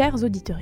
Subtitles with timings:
[0.00, 0.58] Chers auditeurs,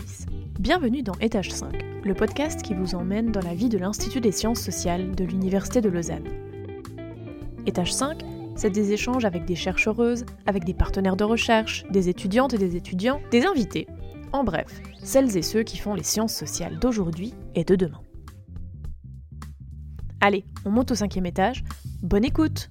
[0.59, 1.73] bienvenue dans Étage 5,
[2.03, 5.81] le podcast qui vous emmène dans la vie de l'Institut des sciences sociales de l'Université
[5.81, 6.27] de Lausanne.
[7.65, 8.19] Étage 5,
[8.57, 12.75] c'est des échanges avec des chercheuses, avec des partenaires de recherche, des étudiantes et des
[12.75, 13.87] étudiants, des invités,
[14.33, 18.01] en bref, celles et ceux qui font les sciences sociales d'aujourd'hui et de demain.
[20.21, 21.63] Allez, on monte au cinquième étage.
[22.03, 22.69] Bonne écoute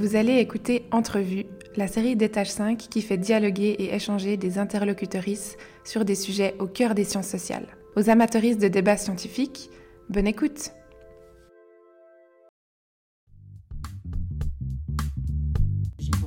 [0.00, 1.44] Vous allez écouter Entrevue,
[1.76, 6.66] la série d'étage 5 qui fait dialoguer et échanger des interlocutrices sur des sujets au
[6.66, 7.66] cœur des sciences sociales.
[7.96, 9.68] Aux amateuristes de débats scientifiques,
[10.08, 10.72] bonne écoute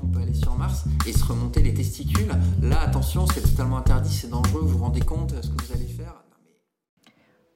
[0.03, 2.29] On peut aller sur Mars et se remonter les testicules.
[2.61, 5.73] Là, attention, c'est totalement interdit, c'est dangereux, vous vous rendez compte de ce que vous
[5.73, 6.23] allez faire?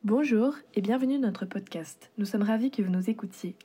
[0.04, 2.10] Bonjour et bienvenue dans notre podcast.
[2.18, 3.56] Nous sommes ravis que vous nous écoutiez.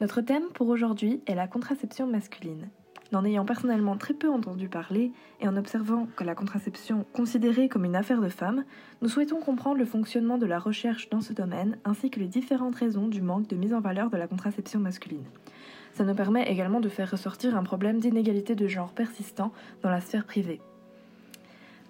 [0.00, 2.70] Notre thème pour aujourd'hui est la contraception masculine.
[3.12, 7.84] N'en ayant personnellement très peu entendu parler et en observant que la contraception considérée comme
[7.84, 8.64] une affaire de femmes,
[9.02, 12.76] nous souhaitons comprendre le fonctionnement de la recherche dans ce domaine ainsi que les différentes
[12.76, 15.26] raisons du manque de mise en valeur de la contraception masculine.
[15.92, 20.00] Ça nous permet également de faire ressortir un problème d'inégalité de genre persistant dans la
[20.00, 20.62] sphère privée.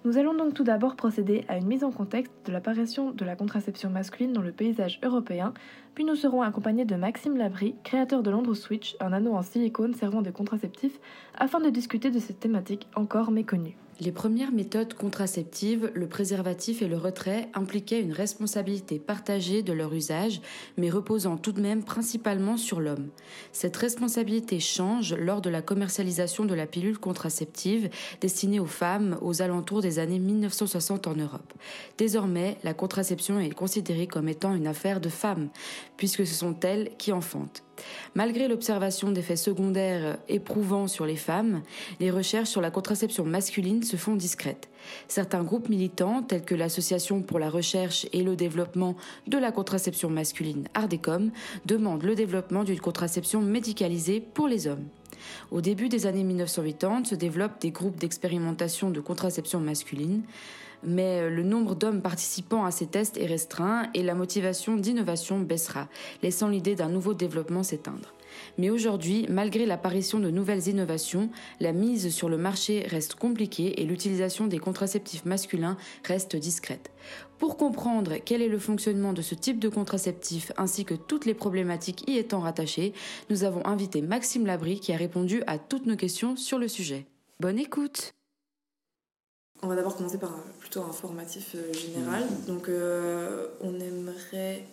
[0.03, 3.35] Nous allons donc tout d'abord procéder à une mise en contexte de l'apparition de la
[3.35, 5.53] contraception masculine dans le paysage européen,
[5.93, 9.93] puis nous serons accompagnés de Maxime Labry, créateur de Londres Switch, un anneau en silicone
[9.93, 10.99] servant de contraceptif,
[11.37, 13.77] afin de discuter de cette thématique encore méconnue.
[13.99, 19.93] Les premières méthodes contraceptives, le préservatif et le retrait, impliquaient une responsabilité partagée de leur
[19.93, 20.41] usage,
[20.77, 23.09] mais reposant tout de même principalement sur l'homme.
[23.51, 27.89] Cette responsabilité change lors de la commercialisation de la pilule contraceptive
[28.21, 31.53] destinée aux femmes aux alentours des années 1960 en Europe.
[31.97, 35.49] Désormais, la contraception est considérée comme étant une affaire de femmes,
[35.97, 37.63] puisque ce sont elles qui enfantent.
[38.15, 41.61] Malgré l'observation d'effets secondaires éprouvants sur les femmes,
[41.99, 44.69] les recherches sur la contraception masculine se font discrètes.
[45.07, 48.95] Certains groupes militants, tels que l'Association pour la recherche et le développement
[49.27, 51.31] de la contraception masculine Ardecom,
[51.65, 54.85] demandent le développement d'une contraception médicalisée pour les hommes.
[55.51, 60.23] Au début des années 1980 se développent des groupes d'expérimentation de contraception masculine
[60.83, 65.39] mais euh, le nombre d'hommes participant à ces tests est restreint et la motivation d'innovation
[65.39, 65.87] baissera,
[66.23, 68.13] laissant l'idée d'un nouveau développement s'éteindre.
[68.57, 73.85] Mais aujourd'hui, malgré l'apparition de nouvelles innovations, la mise sur le marché reste compliquée et
[73.85, 76.91] l'utilisation des contraceptifs masculins reste discrète.
[77.39, 81.33] Pour comprendre quel est le fonctionnement de ce type de contraceptif ainsi que toutes les
[81.33, 82.93] problématiques y étant rattachées,
[83.29, 87.07] nous avons invité Maxime Labry qui a répondu à toutes nos questions sur le sujet.
[87.39, 88.13] Bonne écoute
[89.61, 92.23] on va d'abord commencer par plutôt un formatif euh, général.
[92.47, 94.65] Donc, euh, on aimerait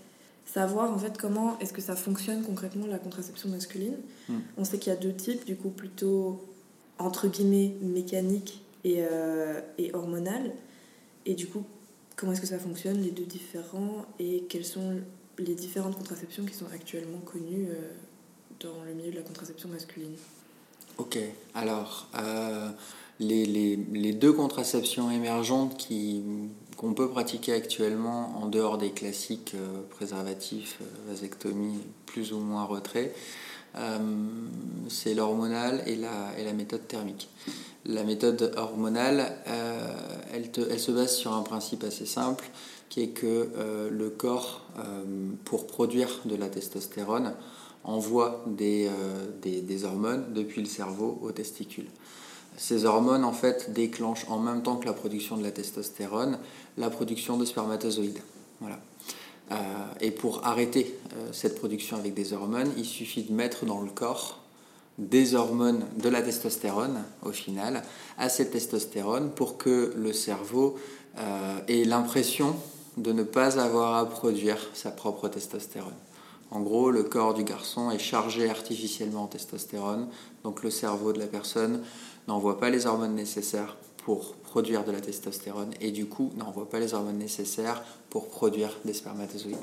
[0.47, 3.97] savoir en fait comment est-ce que ça fonctionne concrètement la contraception masculine.
[4.29, 4.39] Hmm.
[4.57, 6.43] On sait qu'il y a deux types, du coup plutôt
[6.99, 10.53] entre guillemets mécanique et, euh, et hormonal.
[11.27, 11.65] Et du coup,
[12.17, 14.99] comment est-ce que ça fonctionne, les deux différents, et quelles sont
[15.37, 17.69] les différentes contraceptions qui sont actuellement connues
[18.61, 20.17] dans le milieu de la contraception masculine?
[20.97, 21.19] Ok,
[21.55, 22.09] alors
[23.21, 25.89] les, deux contraceptions émergentes
[26.77, 32.65] qu'on peut pratiquer actuellement en dehors des classiques euh, préservatifs, euh, vasectomie, plus ou moins
[32.65, 33.13] retrait,
[33.77, 33.99] euh,
[34.89, 37.29] c'est l'hormonale et la, méthode thermique.
[37.85, 39.37] La méthode hormonale,
[40.33, 42.51] elle, se base sur un principe assez simple,
[42.89, 43.49] qui est que
[43.91, 44.67] le corps,
[45.45, 47.35] pour produire de la testostérone,
[47.85, 48.91] envoie des,
[49.41, 51.89] des, des hormones depuis le cerveau aux testicules.
[52.59, 56.39] Ces hormones en fait déclenchent en même temps que la production de la testostérone
[56.77, 58.21] la production de spermatozoïdes.
[58.61, 58.79] Voilà.
[59.53, 59.55] Euh,
[60.01, 63.91] et pour arrêter euh, cette production avec des hormones, il suffit de mettre dans le
[63.91, 64.41] corps
[64.99, 67.85] des hormones de la testostérone au final
[68.19, 70.77] à cette testostérone pour que le cerveau
[71.19, 72.57] euh, ait l'impression
[72.97, 75.95] de ne pas avoir à produire sa propre testostérone.
[76.51, 80.09] En gros, le corps du garçon est chargé artificiellement en testostérone,
[80.45, 81.83] donc le cerveau de la personne
[82.29, 86.79] n'envoie pas les hormones nécessaires pour produire de la testostérone et du coup n'envoie pas
[86.79, 89.57] les hormones nécessaires pour produire des spermatozoïdes.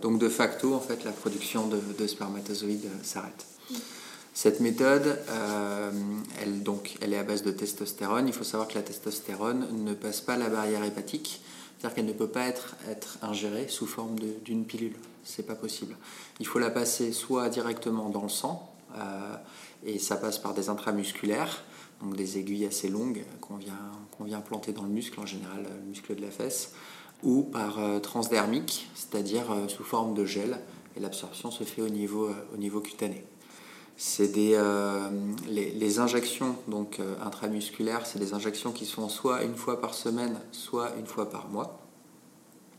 [0.00, 3.46] Donc de facto, en fait, la production de, spermatozoïdes euh, s'arrête.
[4.34, 5.90] Cette méthode, euh,
[6.40, 8.26] elle, donc, elle est à base de testostérone.
[8.26, 11.42] Il faut savoir que la testostérone ne passe pas la barrière hépatique,
[11.78, 12.76] c'est-à-dire qu'elle ne peut pas être,
[13.20, 14.96] ingérée sous forme d'une pilule.
[15.22, 15.96] C'est pas possible.
[16.40, 19.36] Il faut la passer soit directement dans le sang, euh,
[19.84, 21.62] et ça passe par des intramusculaires,
[22.02, 23.78] donc des aiguilles assez longues qu'on vient,
[24.10, 26.72] qu'on planter dans le muscle, en général le muscle de la fesse,
[27.22, 30.58] ou par euh, transdermique, c'est-à-dire euh, sous forme de gel
[30.96, 33.24] et l'absorption se fait au niveau, au niveau cutané.
[33.96, 34.60] C'est des,
[35.48, 40.90] les, injections donc, intramusculaires, c'est des injections qui sont soit une fois par semaine, soit
[40.98, 41.78] une fois par mois.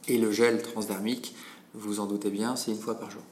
[0.08, 1.34] Et le gel transdermique,
[1.74, 3.24] vous en doutez bien, c'est une fois par jour.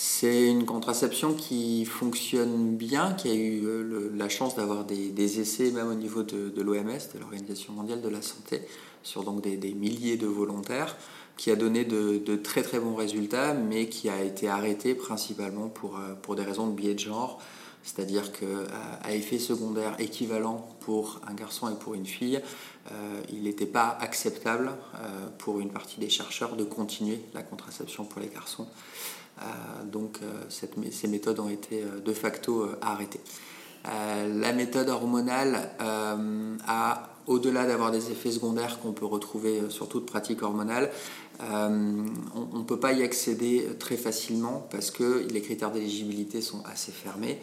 [0.00, 5.72] C'est une contraception qui fonctionne bien, qui a eu euh, la chance d'avoir des, essais
[5.72, 8.62] même au niveau de, l'OMS, de l'Organisation mondiale de la santé,
[9.02, 10.96] sur donc des, milliers de volontaires,
[11.36, 15.96] qui a donné de, très très bons résultats, mais qui a été arrêté principalement pour,
[15.96, 17.42] euh, pour des raisons de biais de genre,
[17.82, 22.40] c'est-à-dire qu'à effet secondaire équivalent pour un garçon et pour une fille,
[22.92, 24.70] euh, il n'était pas acceptable
[25.38, 28.68] pour une partie des chercheurs de continuer la contraception pour les garçons.
[29.42, 33.20] Euh, donc euh, ces méthodes ont été euh, de facto arrêtées.
[33.84, 35.70] la méthode hormonale
[37.26, 40.90] au-delà d'avoir des effets secondaires qu'on peut retrouver sur toute pratique hormonale,
[41.40, 46.90] on ne peut pas y accéder très facilement parce que les critères d'éligibilité sont assez
[46.90, 47.38] fermés.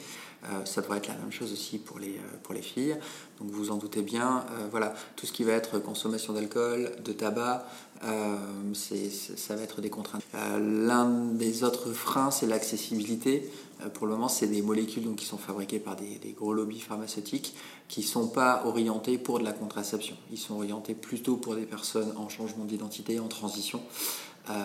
[0.66, 2.98] ça devrait être la même chose aussi pour les, pour les filles.
[3.40, 7.66] Donc vous en doutez bien, voilà, tout ce qui va être consommation d'alcool, de tabac,
[8.04, 10.24] euh, ça va être des contraintes.
[10.36, 13.50] Euh, l'un des autres freins, c'est l'accessibilité.
[13.82, 16.82] Euh, pour le moment, c'est des molécules donc, qui sont fabriquées par des, gros lobbies
[16.82, 17.56] pharmaceutiques
[17.88, 20.16] qui ne sont pas orientés pour de la contraception.
[20.32, 23.82] Ils sont orientés plutôt pour des personnes en changement d'identité, en transition.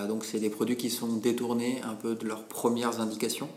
[0.08, 3.48] donc c'est des produits qui sont détournés un peu de leurs premières indications.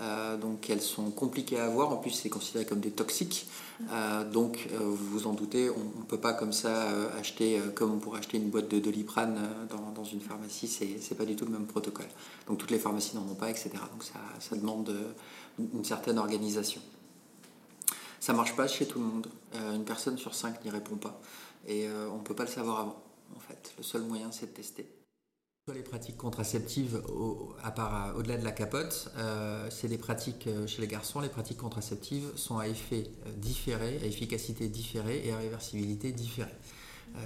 [0.00, 3.46] Euh, donc elles sont compliquées à avoir, en plus c'est considéré comme des toxiques.
[3.92, 6.88] Euh, donc euh, vous vous en doutez, on ne peut pas comme ça
[7.18, 9.38] acheter, comme on pourrait acheter une boîte de doliprane
[9.68, 12.08] dans, dans, une pharmacie, c'est pas du tout le même protocole.
[12.46, 13.70] Donc toutes les pharmacies n'en ont pas, etc.
[13.92, 14.94] Donc ça, demande
[15.58, 16.80] une certaine organisation.
[18.20, 19.26] Ça marche pas chez tout le monde.
[19.74, 21.20] une personne sur cinq n'y répond pas.
[21.66, 23.02] Et on ne peut pas le savoir avant,
[23.36, 23.72] en fait.
[23.76, 24.99] Le seul moyen, c'est de tester.
[25.74, 27.54] Les pratiques contraceptives, au,
[28.16, 31.20] au-delà de la capote, euh, c'est des pratiques euh, chez les garçons.
[31.20, 36.54] Les pratiques contraceptives sont à effet euh, différé, à efficacité différée et à réversibilité différée.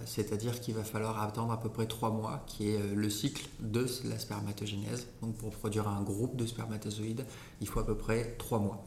[0.06, 3.86] c'est-à-dire qu'il va falloir attendre à peu près trois mois, qui est le cycle de
[4.04, 5.06] la spermatogénèse.
[5.22, 7.24] Donc pour produire un groupe de spermatozoïdes,
[7.60, 8.84] il faut à peu près trois mois.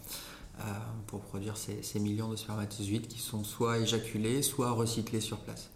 [1.05, 5.69] pour produire ces millions de spermatozoïdes qui sont soit éjaculés, soit recyclés sur place.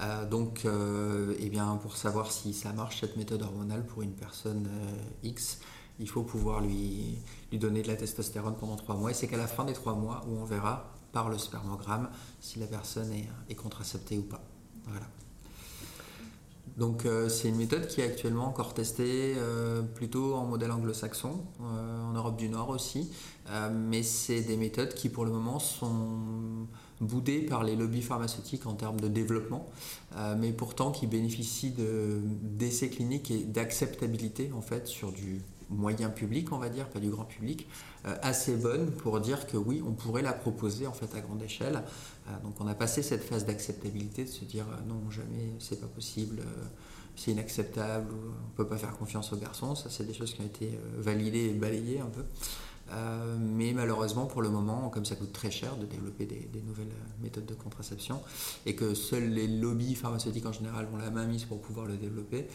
[0.00, 4.12] Euh, donc, euh, eh bien, pour savoir si ça marche cette méthode hormonale pour une
[4.12, 5.60] personne euh, X,
[6.00, 7.18] il faut pouvoir lui,
[7.52, 9.12] donner de la testostérone pendant trois mois.
[9.12, 12.08] Et c'est qu'à la fin des trois mois où on verra par le spermogramme
[12.40, 13.12] si la personne
[13.48, 14.42] est, contraceptée ou pas.
[16.76, 19.36] Donc c'est une méthode qui est actuellement encore testée
[19.94, 23.12] plutôt en modèle anglo-saxon, en Europe du Nord aussi,
[23.72, 26.66] mais c'est des méthodes qui pour le moment sont
[27.00, 29.68] boudé par les lobbies pharmaceutiques en termes de développement,
[30.16, 31.74] euh, mais pourtant qui bénéficient
[32.42, 37.10] d'essais cliniques et d'acceptabilité en fait sur du moyen public, on va dire, pas du
[37.10, 37.66] grand public,
[38.06, 41.42] euh, assez bonne pour dire que oui, on pourrait la proposer en fait à grande
[41.42, 41.82] échelle.
[42.28, 45.86] Euh, donc on a passé cette phase d'acceptabilité, de se dire non, jamais, c'est pas
[45.86, 46.42] possible,
[47.16, 49.74] c'est inacceptable, on peut pas faire confiance aux garçons.
[49.74, 52.22] Ça, c'est des choses qui ont été validées et balayées un peu.
[52.92, 56.92] Euh, mais malheureusement, pour le moment, comme ça coûte très cher de développer des, nouvelles
[57.22, 58.20] méthodes de contraception
[58.66, 61.96] et que seuls les lobbies pharmaceutiques en général ont la main mise pour pouvoir le
[61.96, 62.46] développer,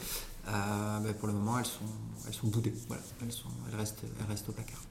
[0.47, 1.85] euh, ben, pour le moment, elles sont,
[2.27, 2.73] elles sont boudées.
[2.87, 4.81] Voilà, elles, restent, elles restent au placard.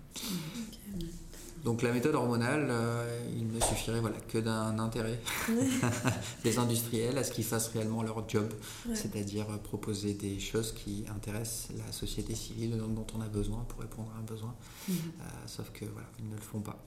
[1.69, 5.21] Donc la méthode hormonale, euh, il ne suffirait voilà, que d'un intérêt
[6.43, 8.51] des industriels à ce qu'ils fassent réellement leur job,
[8.95, 14.11] c'est-à-dire proposer des choses qui intéressent la société civile dont on a besoin pour répondre
[14.17, 14.55] à un besoin.
[14.89, 14.95] Mhm.
[14.97, 16.83] Euh, sauf que voilà, ils ne le font pas.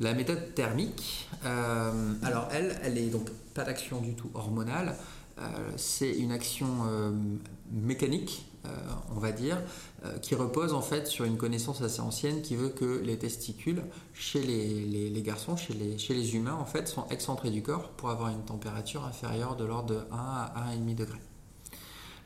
[0.00, 4.96] La méthode thermique, euh, alors elle, elle est donc pas d'action du tout hormonale,
[5.76, 6.68] c'est une action
[7.72, 8.51] mécanique euh,
[9.14, 9.58] on va dire,
[10.04, 13.82] euh, qui repose en fait sur une connaissance assez ancienne qui veut que les testicules
[14.14, 18.44] chez les, garçons, chez les, humains, en fait, sont excentrés du corps pour avoir une
[18.44, 21.18] température inférieure de l'ordre de 1 à 1,5 degré.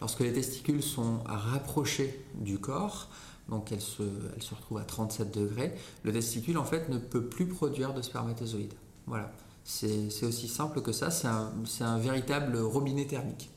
[0.01, 3.09] Lorsque les testicules sont rapprochés du corps,
[3.49, 4.03] donc elles se,
[4.35, 8.03] elles se retrouvent à 37 degrés, le testicule en fait ne peut plus produire de
[8.03, 8.75] spermatozoïdes.
[9.07, 9.33] Voilà,
[9.65, 13.51] c'est aussi simple que ça, c'est un, un véritable robinet thermique.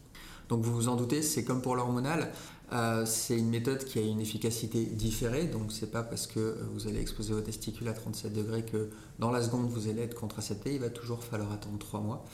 [0.50, 2.31] Donc vous vous en doutez, c'est comme pour l'hormonal,
[2.72, 6.56] euh, c'est une méthode qui a une efficacité différée, donc c'est pas parce que euh,
[6.74, 10.14] vous allez exposer vos testicules à 37 degrés que dans la seconde vous allez être
[10.14, 12.26] contracepté, il va toujours falloir attendre 3 mois.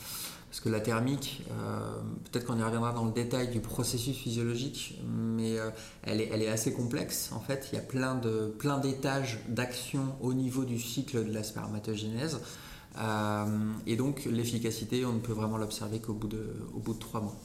[0.50, 2.02] Parce que la thermique, euh,
[2.32, 5.56] peut-être qu'on y reviendra dans le détail du processus physiologique, mais
[6.04, 7.32] elle, est, assez complexe.
[7.34, 8.16] En fait, il y a plein
[8.78, 12.40] d'étages d'action au niveau du cycle de la spermatogénèse.
[13.86, 17.20] et donc l'efficacité, on ne peut vraiment l'observer qu'au bout de, au bout de 3
[17.20, 17.36] mois.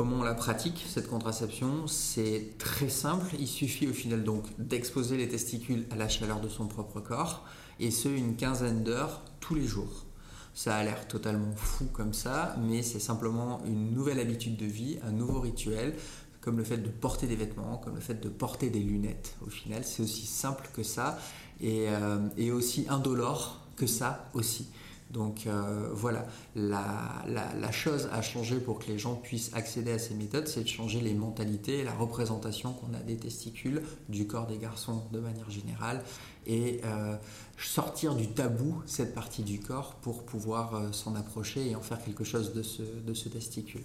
[0.00, 3.36] Comment on la pratique, cette contraception C'est très simple.
[3.38, 7.44] Il suffit au final donc d'exposer les testicules à la chaleur de son propre corps,
[7.80, 10.06] et ce, une quinzaine d'heures tous les jours.
[10.54, 14.98] Ça a l'air totalement fou comme ça, mais c'est simplement une nouvelle habitude de vie,
[15.06, 15.94] un nouveau rituel,
[16.40, 19.36] comme le fait de porter des vêtements, comme le fait de porter des lunettes.
[19.46, 21.18] Au final, c'est aussi simple que ça,
[21.60, 24.70] et, euh, et aussi indolore que ça aussi.
[25.10, 30.14] Donc euh, voilà, la, chose à changer pour que les gens puissent accéder à ces
[30.14, 34.58] méthodes, c'est de changer les mentalités, la représentation qu'on a des testicules, du corps des
[34.58, 36.02] garçons de manière générale,
[36.46, 37.16] et euh,
[37.58, 42.02] sortir du tabou cette partie du corps pour pouvoir euh, s'en approcher et en faire
[42.02, 43.82] quelque chose de ce testicule.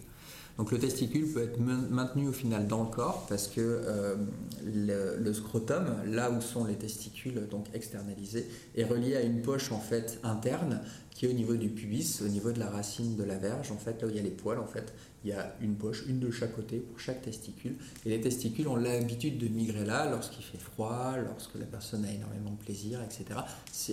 [0.57, 4.15] Donc le testicule peut être maintenu au final dans le corps parce que euh,
[4.63, 9.79] le, scrotum, là où sont les testicules donc externalisés, est relié à une poche en
[9.79, 10.79] fait interne
[11.15, 13.77] qui est au niveau du pubis, au niveau de la racine de la verge, en
[13.77, 14.93] fait là où il y a les poils en fait,
[15.23, 17.75] il y a une poche, une de chaque côté pour chaque testicule.
[18.05, 22.11] Et les testicules ont l'habitude de migrer là lorsqu'il fait froid, lorsque la personne a
[22.11, 23.39] énormément de plaisir, etc.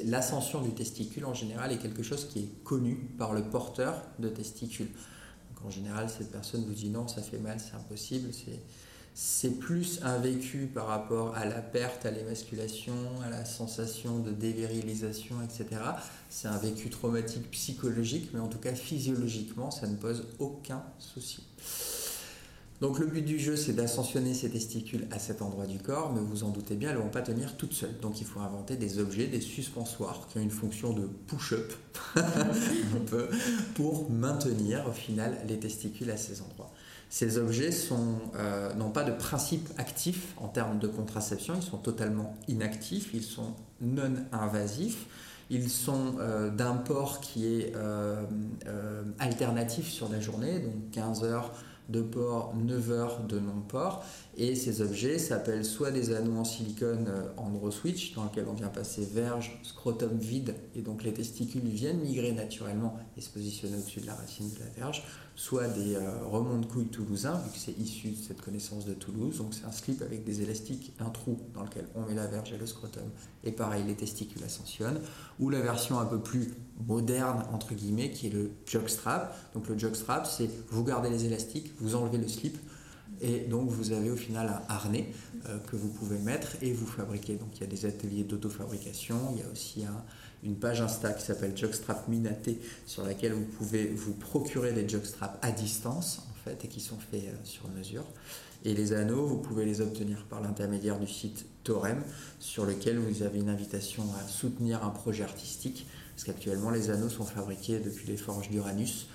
[0.04, 4.28] L'ascension du testicule en général est quelque chose qui est connu par le porteur de
[4.28, 4.90] testicules
[5.64, 8.30] en général, cette personne vous dit non, ça fait mal, c'est impossible.
[8.32, 8.58] C'est
[9.61, 15.37] plus un vécu par rapport à la perte, à l'émasculation, à la sensation de dévirilisation,
[15.42, 15.81] etc.
[16.31, 21.45] C'est un vécu traumatique psychologique, mais en tout cas physiologiquement, ça ne pose aucun souci.
[22.81, 26.21] Donc le but du jeu, c'est d'ascensionner ces testicules à cet endroit du corps, mais
[26.21, 27.97] vous en doutez bien, elles ne vont pas tenir toutes seules.
[28.00, 31.73] Donc il faut inventer des objets, des suspensoires qui ont une fonction de push-up
[33.76, 36.62] pour maintenir au final les testicules à ces endroits.
[37.12, 37.69] Ces objets
[38.37, 43.23] euh, n'ont pas de principe actif en termes de contraception, ils sont totalement inactifs, ils
[43.23, 43.52] sont
[43.83, 45.04] non invasifs.
[45.50, 48.25] Ils sont euh, d'un port qui est euh,
[49.19, 51.52] alternatif sur la journée, donc 15 heures
[51.88, 54.04] de port, 9 heures de non-port.
[54.37, 58.54] Et ces objets s'appellent soit des anneaux en silicone Andro euh, Switch, dans lequel on
[58.54, 63.76] vient passer verge, scrotum vide, et donc les testicules viennent migrer naturellement et se positionner
[63.76, 67.58] au-dessus de la racine de la verge, soit des euh, remontes couilles toulousains, vu que
[67.58, 69.38] c'est issu de cette connaissance de Toulouse.
[69.38, 72.52] Donc c'est un slip avec des élastiques, un trou dans lequel on met la verge
[72.52, 73.04] et le scrotum.
[73.44, 75.00] Et pareil, les testicules ascensionnent.
[75.40, 76.52] Ou la version un peu plus
[76.86, 79.36] moderne, entre guillemets, qui est le jockstrap.
[79.54, 82.58] Donc le jockstrap, c'est vous gardez les élastiques, vous enlevez le slip,
[83.22, 85.06] et donc vous avez au final un harnais
[85.48, 87.36] euh, que vous pouvez mettre et vous fabriquer.
[87.36, 89.84] Donc il y a des ateliers d'autofabrication, il y a aussi
[90.42, 95.38] une page Insta qui s'appelle Jockstrap Minaté sur laquelle vous pouvez vous procurer des jockstraps
[95.40, 98.04] à distance en fait et qui sont faits euh, sur mesure.
[98.64, 102.02] Et les anneaux, vous pouvez les obtenir par l'intermédiaire du site Torem
[102.38, 107.08] sur lequel vous avez une invitation à soutenir un projet artistique parce qu'actuellement les anneaux
[107.08, 109.08] sont fabriqués depuis les forges d'Uranus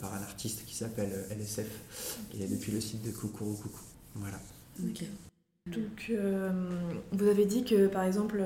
[0.00, 2.26] par un artiste qui s'appelle euh, LSF.
[2.34, 3.80] Il est depuis le site de Coucou Coucou.
[4.14, 4.38] Voilà.
[4.82, 5.04] Ok.
[5.66, 6.50] Donc, euh,
[7.12, 8.42] vous avez dit que par exemple,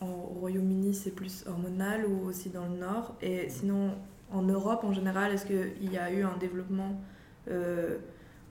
[0.00, 0.06] au
[0.40, 3.14] Royaume-Uni, c'est plus hormonal ou aussi dans le Nord.
[3.22, 3.94] Et sinon,
[4.32, 7.00] en Europe en général, est-ce qu'il y a eu un développement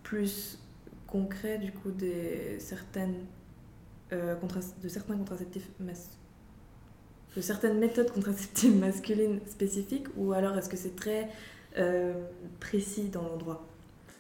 [0.03, 0.57] plus
[1.05, 3.15] concret du coup des certaines,
[4.12, 5.69] de certains contraceptifs
[7.36, 10.07] de certaines méthodes contraceptives masculines spécifiques?
[10.15, 11.29] Ou alors est-ce que c'est très
[11.77, 12.13] euh,
[12.60, 13.65] précis dans l'endroit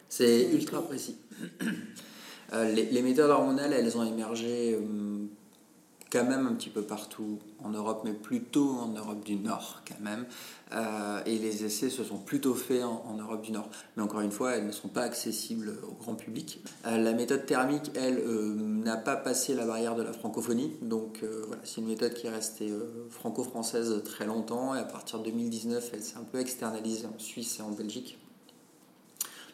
[0.09, 1.17] C'est ultra précis.
[2.53, 5.25] Euh, les, méthodes hormonales, elles ont émergé euh,
[6.09, 9.99] quand même un petit peu partout en Europe, mais plutôt en Europe du Nord quand
[9.99, 10.25] même.
[11.25, 13.69] Et les essais se sont plutôt faits en, Europe du Nord.
[13.95, 16.61] Mais encore une fois, elles ne sont pas accessibles au grand public.
[16.83, 18.21] la méthode thermique, elle,
[18.57, 20.73] n'a pas passé la barrière de la francophonie.
[20.81, 22.71] Donc voilà, c'est une méthode qui est restée
[23.09, 24.75] franco-française très longtemps.
[24.75, 28.17] Et à partir de 2019, elle s'est un peu externalisée en Suisse et en Belgique.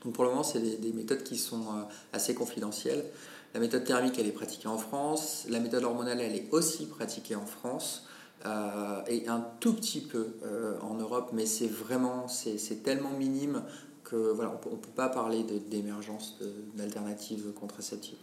[0.04, 3.06] Donc pour le moment, c'est des, méthodes qui sont euh, assez confidentielles.
[3.54, 5.46] La méthode thermique, elle est pratiquée en France.
[5.50, 8.06] La méthode hormonale, elle est aussi pratiquée en France.
[8.46, 13.64] Euh, et un tout petit peu euh, en Europe, mais c'est vraiment, c'est tellement minime
[14.04, 16.38] que voilà, on ne peut pas parler d'émergence
[16.76, 18.18] d'alternatives contraceptives.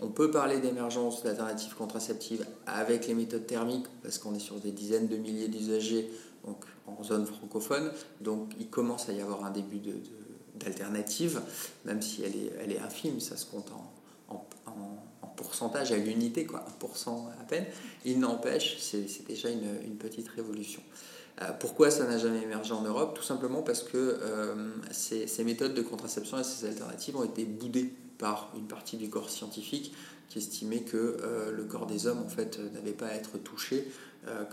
[0.00, 4.70] On peut parler d'émergence d'alternatives contraceptives avec les méthodes thermiques parce qu'on est sur des
[4.70, 6.10] dizaines de milliers d'usagers
[6.44, 9.94] donc en zone francophone, donc il commence à y avoir un début de
[10.54, 11.40] d'alternative,
[11.84, 13.91] même si elle est, elle est infime, ça se compte en,
[15.42, 17.66] pourcentage à l'unité, quoi, 1% à peine.
[18.04, 20.82] Il n'empêche, c'est déjà une, petite révolution.
[21.40, 23.14] Euh, pourquoi ça n'a jamais émergé en Europe?
[23.14, 27.44] Tout simplement parce que euh, ces, ces, méthodes de contraception et ces alternatives ont été
[27.44, 29.94] boudées par une partie du corps scientifique
[30.28, 33.88] qui estimait que euh, le corps des hommes en fait n'avait pas à être touché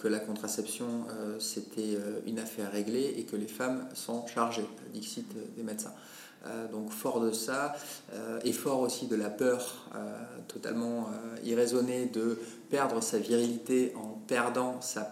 [0.02, 1.06] que la contraception
[1.38, 5.94] c'était une affaire réglée et que les femmes s'en chargeaient, dixit des médecins.
[6.72, 7.76] Donc fort de ça,
[8.44, 9.90] et fort aussi de la peur
[10.48, 11.10] totalement
[11.44, 15.04] irraisonnée de perdre sa virilité en perdant sa,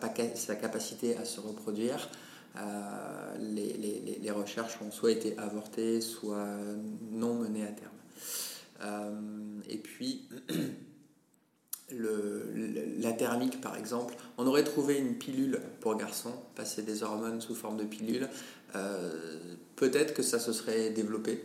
[0.55, 2.09] capacité à se reproduire,
[3.39, 6.47] les, recherches ont soit été avortées, soit
[7.11, 9.61] non menées à terme.
[9.69, 10.29] et puis,
[11.89, 17.55] la thermique, par exemple, on aurait trouvé une pilule pour garçons, passer des hormones sous
[17.55, 18.27] forme de pilule.
[18.75, 21.41] Euh, peut-être que ça se serait développé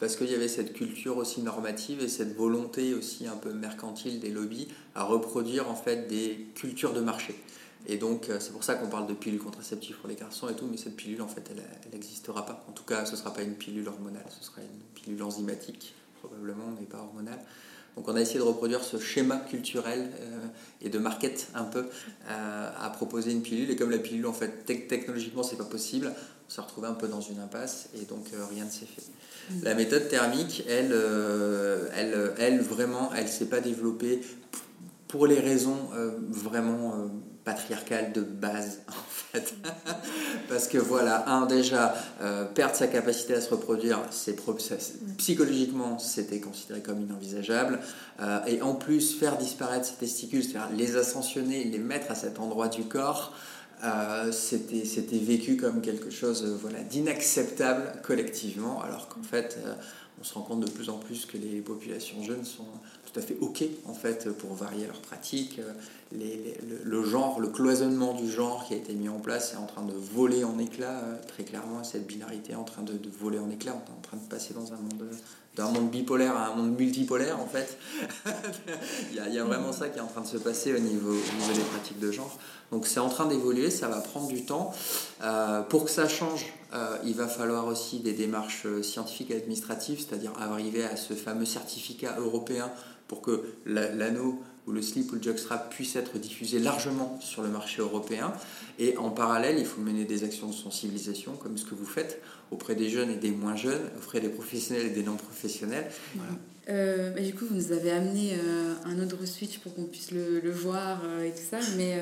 [0.00, 4.20] parce qu'il y avait cette culture aussi normative et cette volonté aussi un peu mercantile
[4.20, 7.34] des lobbies à reproduire en fait des cultures de marché.
[7.86, 10.54] Et donc euh, c'est pour ça qu'on parle de pilule contraceptive pour les garçons et
[10.54, 12.64] tout, mais cette pilule en fait elle n'existera pas.
[12.68, 15.94] En tout cas ce ne sera pas une pilule hormonale, ce sera une pilule enzymatique
[16.20, 17.40] probablement, mais pas hormonale.
[17.96, 20.46] Donc on a essayé de reproduire ce schéma culturel euh,
[20.82, 21.86] et de market un peu
[22.28, 23.70] euh, à proposer une pilule.
[23.70, 26.12] Et comme la pilule, en fait, technologiquement, c'est pas possible,
[26.46, 29.02] on s'est retrouvé un peu dans une impasse et donc euh, rien ne s'est fait.
[29.50, 29.64] Mm.
[29.64, 30.94] La méthode thermique, elle,
[31.94, 34.20] elle, elle vraiment, elle s'est pas développée
[35.08, 35.90] pour les raisons
[36.30, 37.10] vraiment
[37.44, 39.54] patriarcale de base, en fait.
[40.48, 44.36] Parce que voilà, un, déjà, euh, perdre sa capacité à se reproduire, c'est
[45.18, 47.80] psychologiquement, c'était considéré comme inenvisageable.
[48.20, 52.40] Euh, et en plus, faire disparaître ses testicules, c'est-à-dire les ascensionner, les mettre à cet
[52.40, 53.34] endroit du corps,
[53.84, 59.58] euh, c'était vécu comme quelque chose voilà, d'inacceptable collectivement, alors qu'en fait,
[60.20, 62.66] on se rend compte de plus en plus que les populations jeunes sont
[63.12, 65.60] tout à fait OK en fait pour varier leurs pratiques.
[66.12, 69.84] Le, genre, le cloisonnement du genre qui a été mis en place est en train
[69.84, 73.50] de voler en éclats, euh, très clairement, cette binarité est en train de, voler en
[73.50, 75.08] éclats, on est en train de passer dans un monde,
[75.56, 77.78] d'un monde bipolaire à un monde multipolaire en fait.
[79.12, 81.40] il, y a, vraiment ça qui est en train de se passer au niveau, au
[81.40, 82.38] niveau des pratiques de genre.
[82.72, 84.72] Donc c'est en train d'évoluer, ça va prendre du temps.
[85.22, 89.98] Euh, pour que ça change, euh, il va falloir aussi des démarches scientifiques et administratives,
[89.98, 92.70] c'est-à-dire arriver à ce fameux certificat européen
[93.06, 97.48] pour que l'anneau ou le slip ou le jockstrap puisse être diffusé largement sur le
[97.48, 98.32] marché européen.
[98.78, 102.20] Et en parallèle, il faut mener des actions de sensibilisation, comme ce que vous faites,
[102.50, 105.90] auprès des jeunes et des moins jeunes, auprès des professionnels et des non professionnels.
[106.70, 110.10] Euh, bah, du coup, vous nous avez amené euh, un autre switch pour qu'on puisse
[110.12, 111.98] le, voir euh, et tout ça, mais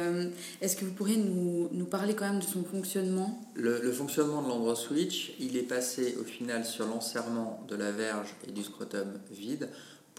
[0.61, 3.41] est-ce que vous pourriez nous, nous, parler quand même de son fonctionnement?
[3.55, 7.91] Le, le, fonctionnement de l'endroit switch, il est passé au final sur l'enserrement de la
[7.91, 9.69] verge et du scrotum vide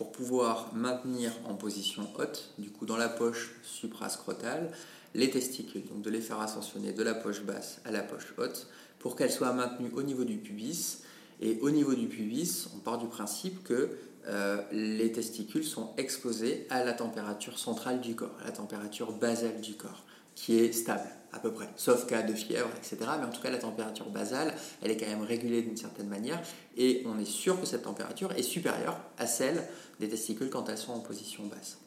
[0.03, 4.69] pour pouvoir maintenir en position haute, du coup dans la poche suprascrotale,
[5.13, 8.67] les testicules, donc de les faire ascensionner de la poche basse à la poche haute,
[8.99, 11.03] pour qu'elles soient maintenues au niveau du pubis.
[11.39, 13.91] Et au niveau du pubis, on part du principe que
[14.27, 19.61] euh, les testicules sont exposés à la température centrale du corps, à la température basale
[19.61, 20.03] du corps,
[20.35, 22.97] qui est stable à peu près, sauf cas de fièvre, etc.
[23.19, 26.41] Mais en tout cas, la température basale, elle est quand même régulée d'une certaine manière,
[26.77, 29.67] et on est sûr que cette température est supérieure à celle
[29.99, 31.79] des testicules quand elles sont en position basse.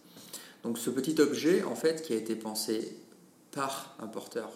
[0.63, 2.97] Donc ce petit objet, en fait, qui a été pensé
[3.57, 4.53] par un porteur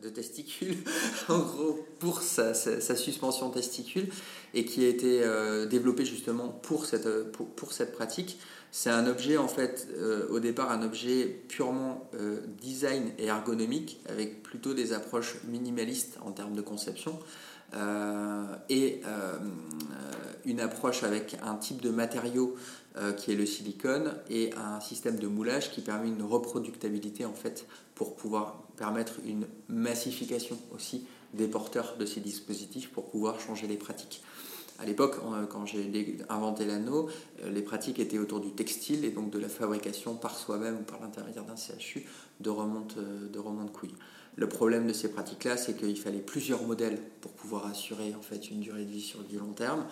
[0.00, 0.78] de, testicules,
[1.28, 4.08] en gros pour sa, suspension testicule,
[4.54, 8.38] et qui a été euh, développé justement pour cette, pour, cette pratique.
[8.70, 14.00] C'est un objet, en fait, euh, au départ, un objet purement euh, design et ergonomique,
[14.08, 17.18] avec plutôt des approches minimalistes en termes de conception.
[18.68, 19.02] et
[20.44, 22.56] une approche avec un type de matériau
[22.98, 27.32] euh, qui est le silicone, et un système de moulage qui permet une reproductibilité en
[27.32, 33.66] fait pour pouvoir permettre une massification aussi des porteurs de ces dispositifs pour pouvoir changer
[33.66, 34.22] les pratiques.
[34.78, 35.16] À l'époque,
[35.50, 37.08] quand j'ai inventé l'anneau,
[37.42, 40.82] euh, les pratiques étaient autour du textile et donc de la fabrication par soi-même ou
[40.82, 42.04] par l'intermédiaire d'un CHU
[42.40, 43.70] de remonte euh, de, remonte.
[44.34, 48.50] Le problème de ces pratiques-là, c'est qu'il fallait plusieurs modèles pour pouvoir assurer en fait
[48.50, 49.84] une durée de vie sur du long terme.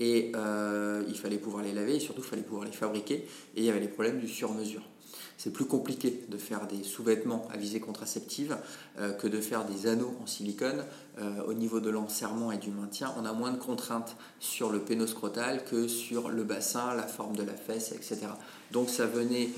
[0.00, 3.26] Et euh, il fallait pouvoir les laver et surtout il fallait pouvoir les fabriquer.
[3.54, 4.82] Et il y avait les problèmes du sur-mesure.
[5.38, 8.56] C'est plus compliqué de faire des sous-vêtements à visée contraceptive
[8.98, 10.84] euh, que de faire des anneaux en silicone.
[11.18, 14.80] Euh, au niveau de l'enserrement et du maintien, on a moins de contraintes sur le
[14.80, 18.20] pénoscrotal que sur le bassin, la forme de la fesse, etc.
[18.70, 19.50] Donc ça venait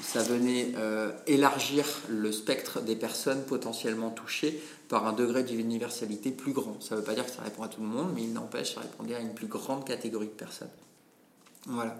[0.00, 6.52] ça venait euh, élargir le spectre des personnes potentiellement touchées par un degré d'universalité plus
[6.52, 6.80] grand.
[6.80, 8.74] Ça ne veut pas dire que ça répond à tout le monde, mais il n'empêche,
[8.74, 10.68] ça répondait à une plus grande catégorie de personnes.
[11.66, 11.96] Voilà.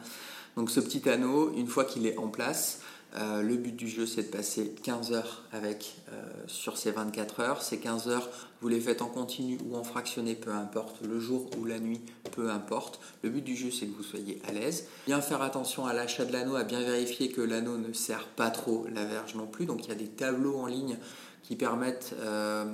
[0.56, 2.80] Donc ce petit anneau, une fois qu'il est en place,
[3.16, 7.40] Euh, le but du jeu, c'est de passer 15 heures avec, euh, sur ces 24
[7.40, 7.62] heures.
[7.62, 8.28] Ces 15 heures,
[8.60, 11.00] vous les faites en continu ou en fractionné, peu importe.
[11.02, 12.00] Le jour ou la nuit,
[12.32, 12.98] peu importe.
[13.22, 14.88] Le but du jeu, c'est que vous soyez à l'aise.
[15.06, 18.50] Bien faire attention à l'achat de l'anneau, à bien vérifier que l'anneau ne sert pas
[18.50, 19.66] trop la verge non plus.
[19.66, 20.98] Donc il y a des tableaux en ligne
[21.44, 22.64] qui permettent, euh,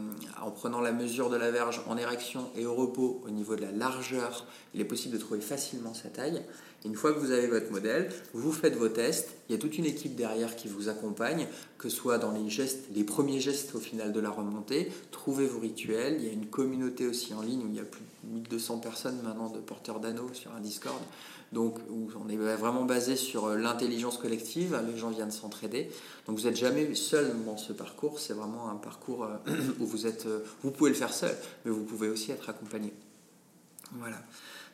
[0.41, 3.63] en prenant la mesure de la verge en érection et au repos au niveau de
[3.63, 6.41] la largeur, il est possible de trouver facilement sa taille.
[6.85, 9.29] Une fois que vous avez votre modèle, vous faites vos tests.
[9.49, 12.49] Il y a toute une équipe derrière qui vous accompagne, que ce soit dans les
[12.49, 14.91] gestes, les premiers gestes au final de la remontée.
[15.11, 16.17] Trouvez vos rituels.
[16.19, 18.79] Il y a une communauté aussi en ligne où il y a plus de 1200
[18.79, 21.01] personnes maintenant de porteurs d'anneaux sur un Discord.
[21.53, 24.81] Donc, on est vraiment basé sur l'intelligence collective.
[24.91, 25.91] Les gens viennent s'entraider.
[26.27, 28.21] Donc, vous n'êtes jamais seul dans ce parcours.
[28.21, 29.37] C'est vraiment un parcours euh,
[29.81, 32.95] où vous êtes, euh, vous pouvez le faire seul, mais vous pouvez aussi être accompagné.
[33.93, 34.23] Voilà.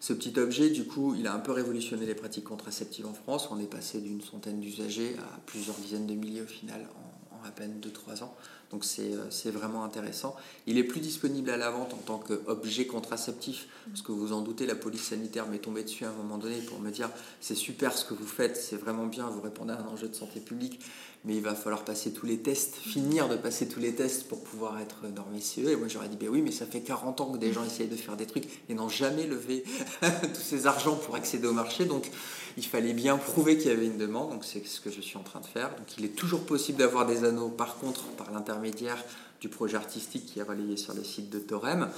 [0.00, 3.48] Ce petit objet, du coup, il a un peu révolutionné les pratiques contraceptives en France.
[3.50, 7.50] On est passé d'une centaine d'usagers à plusieurs dizaines de milliers au final en, à
[7.50, 8.34] peine 2-3 ans.
[8.70, 10.34] Donc euh, c'est vraiment intéressant.
[10.66, 14.40] Il est plus disponible à la vente en tant qu'objet contraceptif, parce que vous en
[14.40, 17.08] doutez, la police sanitaire m'est tombée dessus à un moment donné pour me dire
[17.40, 20.14] c'est super ce que vous faites, c'est vraiment bien, vous répondez à un enjeu de
[20.14, 20.80] santé publique,
[21.26, 24.42] mais il va falloir passer tous les tests, finir de passer tous les tests pour
[24.42, 25.68] pouvoir être normé CE.
[25.68, 27.88] Et moi j'aurais dit ben oui, mais ça fait 40 ans que des gens essayent
[27.88, 29.64] de faire des trucs et n'ont jamais levé
[30.00, 31.84] tous ces argents pour accéder au marché.
[31.84, 32.08] Donc
[32.56, 35.18] il fallait bien prouver qu'il y avait une demande, donc c'est ce que je suis
[35.18, 35.70] en train de faire.
[35.70, 39.04] Donc il est toujours possible d'avoir des anneaux, par contre, par l'intermédiaire
[39.40, 41.88] du projet artistique qui est relayé sur le site de Torem.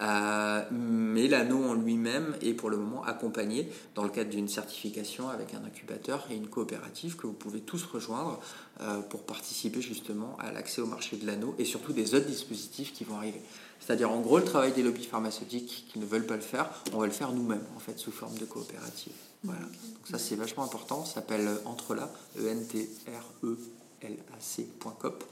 [0.00, 5.28] Euh, mais l'anneau en lui-même est pour le moment accompagné dans le cadre d'une certification
[5.28, 8.38] avec un incubateur et une coopérative que vous pouvez tous rejoindre
[8.80, 12.92] euh, pour participer justement à l'accès au marché de l'anneau et surtout des autres dispositifs
[12.92, 13.40] qui vont arriver.
[13.80, 16.98] C'est-à-dire en gros le travail des lobbies pharmaceutiques qui ne veulent pas le faire, on
[16.98, 19.12] va le faire nous-mêmes en fait sous forme de coopérative.
[19.44, 19.60] Voilà.
[19.60, 21.04] Donc ça c'est vachement important.
[21.04, 25.24] Ça s'appelle Entrela, E-N-T-R-E-L-A-C.cop.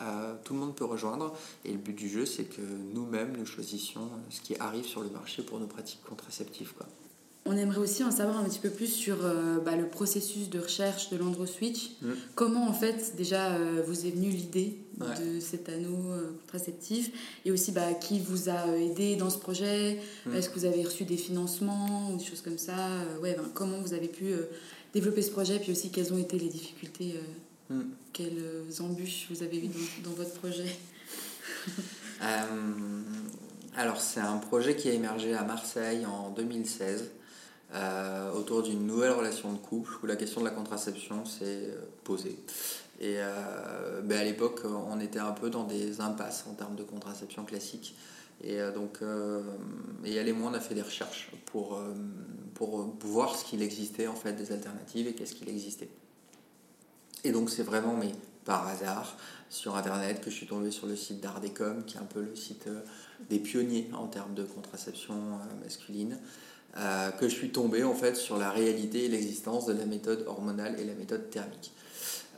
[0.00, 2.60] Euh, tout le monde peut rejoindre et le but du jeu c'est que
[2.92, 6.74] nous-mêmes nous choisissions ce qui arrive sur le marché pour nos pratiques contraceptives.
[6.76, 6.86] Quoi.
[7.46, 10.58] On aimerait aussi en savoir un petit peu plus sur euh, bah, le processus de
[10.58, 11.92] recherche de l'androswitch.
[12.02, 12.10] Mm.
[12.34, 15.98] Comment en fait déjà euh, vous est venue l'idée de cet anneau
[16.46, 17.10] contraceptif
[17.44, 19.98] et aussi bah, qui vous a aidé dans ce projet?
[20.26, 20.34] Mm.
[20.34, 22.76] Est-ce que vous avez reçu des financements ou des choses comme ça?
[23.22, 24.34] Ouais, ben, Comment vous avez pu
[24.92, 25.58] développer ce projet?
[25.58, 27.14] Puis aussi quelles ont été les difficultés
[27.68, 27.82] Hmm.
[28.12, 29.70] Quelles embûches vous avez eues
[30.04, 30.68] dans, votre projet
[32.22, 33.02] euh,
[33.76, 37.10] Alors, c'est un projet qui a émergé à Marseille en 2016
[37.74, 41.84] euh, autour d'une nouvelle relation de couple où la question de la contraception s'est euh,
[42.04, 42.38] posée.
[43.00, 43.18] Et
[44.04, 47.94] ben à l'époque, on était un peu dans des impasses en termes de contraception classique.
[48.42, 49.00] Et donc,
[50.02, 51.78] et elle et moi, on a fait des recherches pour,
[52.54, 55.90] pour voir ce qu'il existait en fait des alternatives et qu'est-ce qu'il existait.
[57.24, 58.12] Et donc c'est vraiment, mais
[58.44, 59.16] par hasard,
[59.50, 62.34] sur Internet que je suis tombé sur le site d'Ardecom, qui est un peu le
[62.34, 62.80] site euh,
[63.28, 66.18] des pionniers en termes de contraception euh, masculine,
[66.76, 70.24] euh, que je suis tombé en fait sur la réalité et l'existence de la méthode
[70.26, 71.72] hormonale et la méthode thermique.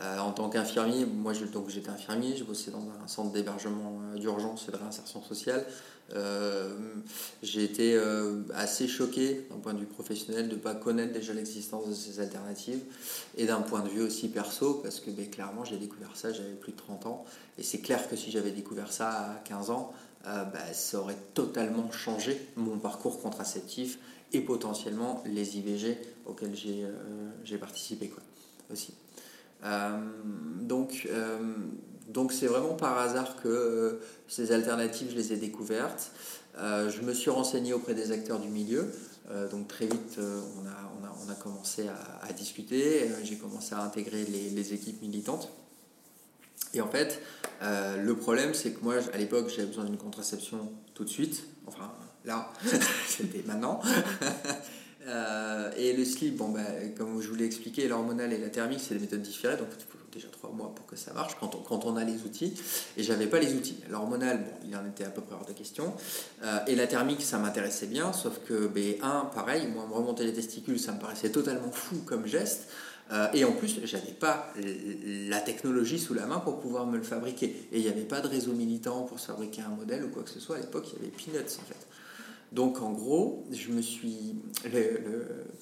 [0.00, 4.76] En tant qu'infirmier, moi j'étais infirmier, je bossais dans un centre d'hébergement d'urgence et de
[4.76, 5.64] réinsertion sociale.
[6.14, 6.74] Euh,
[7.42, 11.34] j'ai été euh, assez choqué d'un point de vue professionnel de ne pas connaître déjà
[11.34, 12.80] l'existence de ces alternatives
[13.36, 16.54] et d'un point de vue aussi perso parce que ben, clairement j'ai découvert ça, j'avais
[16.54, 17.24] plus de 30 ans
[17.58, 19.92] et c'est clair que si j'avais découvert ça à 15 ans,
[20.26, 23.98] euh, ben, ça aurait totalement changé mon parcours contraceptif
[24.32, 26.54] et potentiellement les IVG auxquels
[27.44, 28.10] j'ai participé
[28.70, 28.94] aussi.
[29.62, 31.08] Donc
[32.08, 36.10] donc c'est vraiment par hasard que euh, ces alternatives, je les ai découvertes.
[36.58, 38.90] Euh, je me suis renseigné auprès des acteurs du milieu.
[39.30, 41.86] Euh, donc très vite, on a, on, a, commencé
[42.22, 43.10] à, discuter.
[43.22, 45.50] J'ai commencé à intégrer les, équipes militantes.
[46.74, 47.20] Et en fait,
[47.60, 51.44] le problème, c'est que moi, à l'époque, j'avais besoin d'une contraception tout de suite.
[51.66, 51.92] Enfin,
[52.24, 52.50] là,
[53.06, 53.80] c'était maintenant.
[55.76, 56.64] et le slip, bon, ben,
[56.96, 59.58] comme je vous l'ai expliqué, l'hormonal et la thermique, c'est des méthodes différentes.
[59.58, 59.68] Donc,
[60.12, 62.54] déjà trois mois pour que ça marche quand on, a les outils.
[62.96, 63.78] Et j'avais pas les outils.
[63.90, 65.94] L'hormonal, bon, il en était à peu près hors de question.
[66.42, 70.24] Euh, et la thermique, ça m'intéressait bien, sauf que, ben, un, pareil, moi, me remonter
[70.24, 72.68] les testicules, ça me paraissait totalement fou comme geste.
[73.10, 77.02] Euh, et en plus, j'avais pas la technologie sous la main pour pouvoir me le
[77.02, 77.68] fabriquer.
[77.72, 80.22] Et il n'y avait pas de réseau militant pour se fabriquer un modèle ou quoi
[80.22, 80.56] que ce soit.
[80.56, 81.86] À l'époque, il y avait Peanuts en fait.
[82.52, 84.36] Donc en gros, je me suis.
[84.64, 85.00] Le,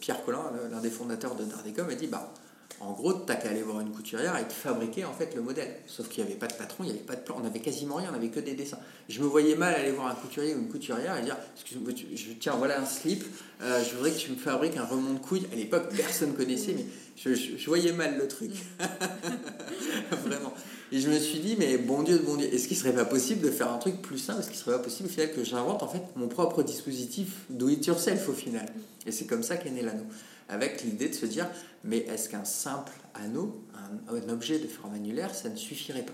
[0.00, 2.32] Pierre Collin, l'un des fondateurs de Dardecom, a dit bah,
[2.80, 5.76] En gros, t'as qu'à aller voir une couturière et te fabriquer en fait le modèle.
[5.86, 7.60] Sauf qu'il n'y avait pas de patron, il n'y avait pas de plan, on avait
[7.60, 8.78] quasiment rien, on avait que des dessins.
[9.08, 12.32] Je me voyais mal aller voir un couturier ou une couturière et dire Excuse-moi, je,
[12.38, 13.24] tiens, voilà un slip,
[13.62, 15.46] euh, je voudrais que tu me fabriques un remont de couilles.
[15.52, 18.52] À l'époque, personne connaissait, mais je, voyais mal le truc.
[20.24, 20.52] Vraiment.
[20.92, 23.40] Et je me suis dit, mais bon Dieu, bon Dieu, est-ce qu'il serait pas possible
[23.40, 24.40] de faire un truc plus simple?
[24.40, 27.68] Est-ce qu'il serait pas possible au final que j'invente en fait mon propre dispositif do
[27.68, 28.66] it yourself au final?
[29.04, 30.06] Et c'est comme ça qu'est né l'anneau.
[30.48, 31.48] Avec l'idée de se dire,
[31.82, 36.12] mais est-ce qu'un simple anneau, un, objet de forme annulaire, ça ne suffirait pas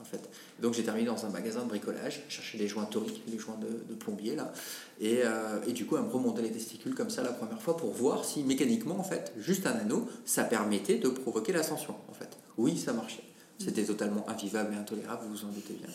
[0.00, 0.28] en fait?
[0.60, 3.94] Donc j'ai terminé dans un magasin de bricolage, chercher les joints toriques, les joints de,
[3.94, 4.52] plombier là,
[5.00, 7.76] et, euh, et, du coup à me remonter les testicules comme ça la première fois
[7.76, 12.14] pour voir si mécaniquement en fait, juste un anneau, ça permettait de provoquer l'ascension en
[12.14, 12.36] fait.
[12.56, 13.27] Oui, ça marchait.
[13.58, 15.88] C'était totalement invivable et intolérable, vous vous en doutez bien.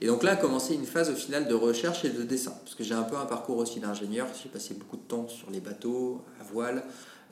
[0.00, 2.74] Et donc là a commencé une phase au final de recherche et de dessin, parce
[2.74, 5.60] que j'ai un peu un parcours aussi d'ingénieur, j'ai passé beaucoup de temps sur les
[5.60, 6.84] bateaux, à voile,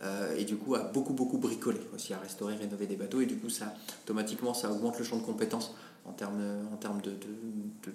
[0.03, 3.27] euh, et du coup à beaucoup beaucoup bricoler aussi, à restaurer, rénover des bateaux, et
[3.27, 3.75] du coup ça
[4.05, 5.75] automatiquement ça augmente le champ de compétences
[6.05, 7.93] en termes, en termes de, de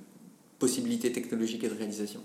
[0.59, 2.21] possibilités technologiques et de réalisation.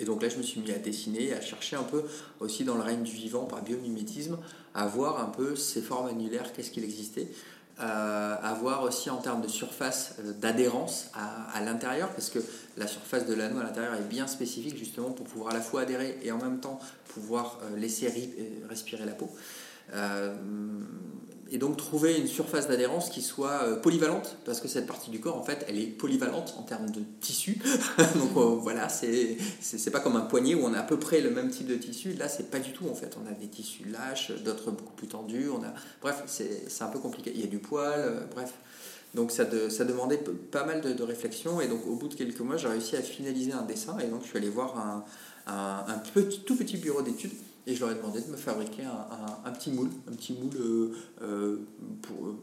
[0.00, 2.02] Et donc là, je me suis mis à dessiner, à chercher un peu
[2.40, 4.36] aussi dans le règne du vivant par biomimétisme,
[4.74, 7.28] à voir un peu ces formes annulaires, qu'est-ce qu'il existait.
[7.82, 12.38] Euh, avoir aussi en termes de surface euh, d'adhérence à, l'intérieur, parce que
[12.76, 15.80] la surface de l'anneau à l'intérieur est bien spécifique justement pour pouvoir à la fois
[15.80, 18.12] adhérer et en même temps pouvoir euh, laisser
[18.68, 19.28] respirer la peau
[21.52, 25.20] et donc trouver une surface d'adhérence qui soit euh, polyvalente, parce que cette partie du
[25.20, 27.58] corps, en fait, elle est polyvalente en termes de tissu.
[27.98, 31.20] donc euh, voilà, c'est, c'est pas comme un poignet où on a à peu près
[31.20, 32.14] le même type de tissu.
[32.14, 33.18] Là, c'est pas du tout, en fait.
[33.22, 35.50] On a des tissus lâches, d'autres beaucoup plus tendus.
[35.50, 35.74] On a...
[36.00, 37.30] Bref, c'est, un peu compliqué.
[37.34, 38.54] Il y a du poil, euh, bref.
[39.14, 41.60] Donc ça, ça demandait pas mal de, réflexion.
[41.60, 43.98] Et donc au bout de quelques mois, j'ai réussi à finaliser un dessin.
[43.98, 45.04] Et donc je suis allé voir un,
[45.46, 45.98] un,
[46.46, 47.32] tout petit bureau d'études
[47.66, 50.56] et je leur ai demandé de me fabriquer un, un, petit moule, un petit moule
[50.60, 51.56] euh, euh,
[52.02, 52.36] pour, euh,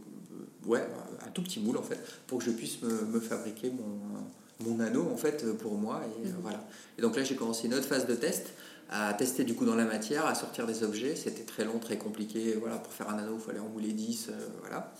[0.66, 0.88] ouais,
[1.26, 4.80] un tout petit moule en fait, pour que je puisse me, me fabriquer mon, mon,
[4.80, 6.02] anneau en fait pour moi.
[6.24, 6.36] Et, mhm.
[6.42, 6.66] voilà.
[6.98, 8.54] et donc là j'ai commencé une autre phase de test
[8.90, 11.16] à tester du coup dans la matière, à sortir des objets.
[11.16, 12.56] C'était très long, très compliqué.
[12.60, 14.32] Voilà, pour faire un anneau, il fallait en mouler 10.
[14.62, 14.92] voilà.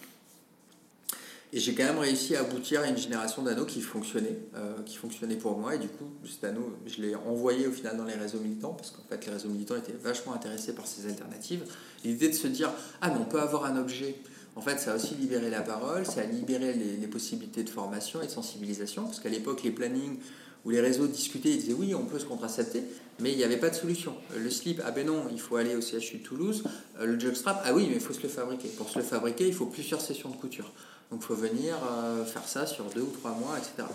[1.52, 4.98] Et j'ai quand même réussi à aboutir à une génération d'anneaux qui fonctionnait, euh, qui
[4.98, 5.74] fonctionnait pour moi.
[5.74, 8.92] Et du coup, cet anneau, je l'ai envoyé au final dans les réseaux militants, parce
[8.92, 11.64] qu'en fait, les réseaux militants étaient vachement intéressés par ces alternatives.
[12.06, 14.16] L'idée de se dire, ah, mais on peut avoir un objet.
[14.56, 18.22] En fait, ça a aussi libéré la parole, ça a libéré les, possibilités de formation
[18.22, 20.18] et de sensibilisation, parce qu'à l'époque, les plannings
[20.66, 22.84] où les réseaux discutaient, ils disaient oui, on peut se contracepter,
[23.20, 24.14] mais il n'y avait pas de solution.
[24.38, 26.64] Le slip, ah ben non, il faut aller au CHU de Toulouse.
[27.00, 28.68] Euh, le jockstrap, ah oui, mais il faut se le fabriquer.
[28.70, 30.72] Pour se le fabriquer, il faut plusieurs sessions de couture.
[31.12, 33.88] Donc il faut venir euh, faire ça sur deux ou trois mois, etc.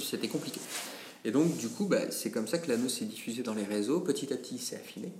[0.00, 0.60] C'était compliqué.
[1.24, 4.00] Et donc du coup, bah, c'est comme ça que l'anneau s'est diffusé dans les réseaux.
[4.00, 5.12] Petit à petit, il s'est affiné.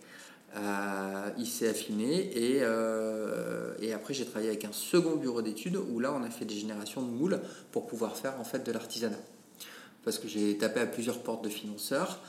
[0.57, 5.77] Euh, il s'est affiné et, euh, et après j'ai travaillé avec un second bureau d'études
[5.77, 8.71] où là on a fait des générations de moules pour pouvoir faire en fait de
[8.71, 9.17] l'artisanat.
[10.05, 12.21] Parce que j'ai tapé à plusieurs portes de financeurs.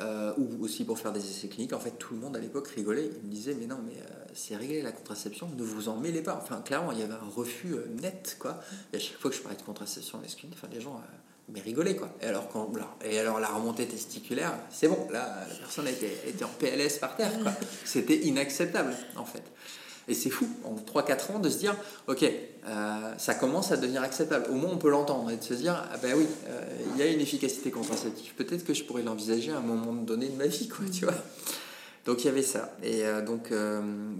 [0.00, 1.74] Euh, ou aussi pour faire des essais cliniques.
[1.74, 3.10] En fait, tout le monde à l'époque rigolait.
[3.22, 6.22] Il me disait, mais non, mais euh, c'est réglé la contraception, ne vous en mêlez
[6.22, 6.38] pas.
[6.42, 8.58] Enfin, clairement, il y avait un refus euh, net, quoi.
[8.92, 10.98] Et à chaque fois que je parlais de contraception masculine, enfin, les gens
[11.52, 12.08] mais rigolaient, quoi.
[12.22, 12.72] Et alors, quand,
[13.04, 17.14] et alors la remontée testiculaire, c'est bon, là, la personne était, était en PLS par
[17.14, 17.52] terre, quoi.
[17.84, 19.42] C'était inacceptable, en fait.
[20.08, 21.76] Et c'est fou, en 3-4 ans, de se dire,
[22.06, 22.24] ok,
[22.66, 24.46] euh, ça commence à devenir acceptable.
[24.50, 27.02] Au moins, on peut l'entendre et de se dire, ah ben oui, euh, il y
[27.02, 28.34] a une efficacité contraceptive.
[28.34, 31.14] Peut-être que je pourrais l'envisager à un moment donné de ma vie, quoi, tu vois.
[32.04, 32.74] Donc il y avait ça.
[32.82, 33.52] Et euh, donc,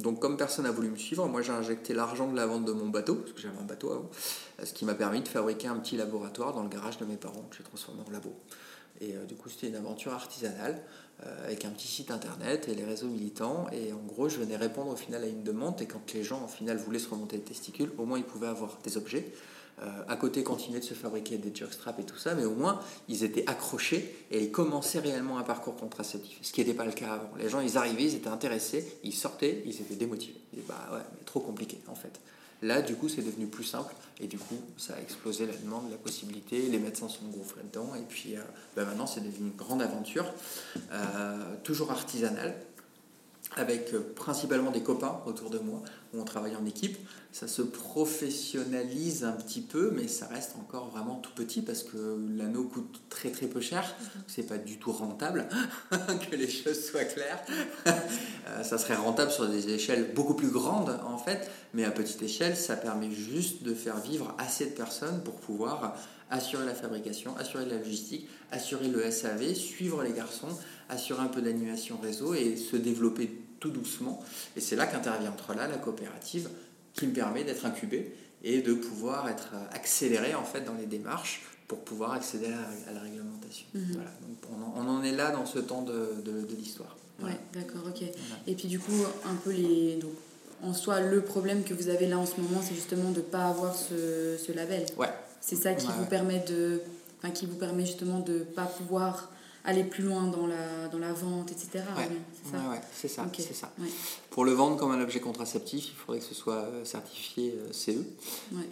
[0.00, 2.72] donc comme personne n'a voulu me suivre, moi j'ai injecté l'argent de la vente de
[2.72, 4.10] mon bateau, parce que j'avais un bateau avant,
[4.62, 7.44] ce qui m'a permis de fabriquer un petit laboratoire dans le garage de mes parents
[7.50, 8.34] que j'ai transformé en labo.
[9.02, 10.80] Et du coup, c'était une aventure artisanale.
[11.24, 13.66] Euh, avec un petit site internet et les réseaux militants.
[13.70, 15.80] Et en gros, je venais répondre au final à une demande.
[15.80, 18.48] Et quand les gens, au final, voulaient se remonter les testicules, au moins ils pouvaient
[18.48, 19.26] avoir des objets.
[19.82, 22.80] Euh, à côté, continuer de se fabriquer des jockstraps et tout ça, mais au moins
[23.08, 26.38] ils étaient accrochés et ils commençaient réellement un parcours contraceptif.
[26.42, 27.30] Ce qui n'était pas le cas avant.
[27.38, 30.40] Les gens, ils arrivaient, ils étaient intéressés, ils sortaient, ils étaient démotivés.
[30.52, 32.20] Ils disaient, bah ouais, trop compliqué en fait.
[32.62, 35.90] Là, du coup, c'est devenu plus simple et du coup, ça a explosé la demande,
[35.90, 36.62] la possibilité.
[36.68, 38.40] Les médecins sont gonflés dedans et puis euh,
[38.76, 40.32] ben maintenant, c'est devenu une grande aventure,
[40.92, 42.54] euh, toujours artisanale,
[43.56, 46.96] avec euh, principalement des copains autour de moi où on travaille en équipe.
[47.32, 52.18] Ça se professionnalise un petit peu, mais ça reste encore vraiment tout petit parce que
[52.36, 53.82] l'anneau coûte très très peu cher.
[53.82, 54.22] Mhm.
[54.26, 55.48] C'est pas du tout rentable,
[56.30, 57.42] que les choses soient claires.
[58.48, 62.20] Euh, ça serait rentable sur des échelles beaucoup plus grandes en fait, mais à petite
[62.22, 65.94] échelle, ça permet juste de faire vivre assez de personnes pour pouvoir
[66.32, 70.48] assurer la fabrication, assurer la logistique, assurer le SAV, suivre les garçons,
[70.88, 74.22] assurer un peu d'animation réseau et se développer tout doucement.
[74.56, 76.48] Et c'est là qu'intervient entre là la coopérative
[76.94, 81.42] qui me permet d'être incubé et de pouvoir être accéléré en fait dans les démarches
[81.68, 83.66] pour pouvoir accéder à la, réglementation.
[83.72, 83.92] Mhm.
[83.94, 84.10] Voilà.
[84.20, 86.96] Donc on, en, est là dans ce temps de, de, l'histoire.
[87.22, 88.02] Ouais, d'accord, ok.
[88.46, 89.96] Et puis du coup, un peu les.
[89.96, 90.12] Donc,
[90.62, 93.22] en soi, le problème que vous avez là en ce moment, c'est justement de ne
[93.22, 94.84] pas avoir ce, ce label.
[94.98, 95.08] Ouais.
[95.40, 96.82] C'est ça qui vous permet de.
[97.18, 99.30] Enfin, qui vous permet justement de ne pas pouvoir
[99.64, 101.84] aller plus loin dans la, dans la vente, etc.
[101.96, 102.08] Ouais,
[102.92, 103.26] c'est ça.
[103.32, 103.72] c'est ça,
[104.30, 107.72] Pour le vendre comme un objet contraceptif, il faudrait que ce soit euh, certifié euh,
[107.72, 107.90] CE.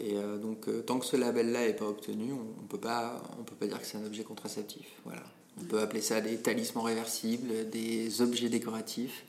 [0.01, 3.45] Et euh, donc, tant que ce label-là n'est pas obtenu, on ne peut, pas, on
[3.45, 4.87] peut pas dire que c'est un objet contraceptif.
[5.05, 5.23] Voilà.
[5.61, 9.25] On peut appeler ça des talismans réversibles, des objets décoratifs.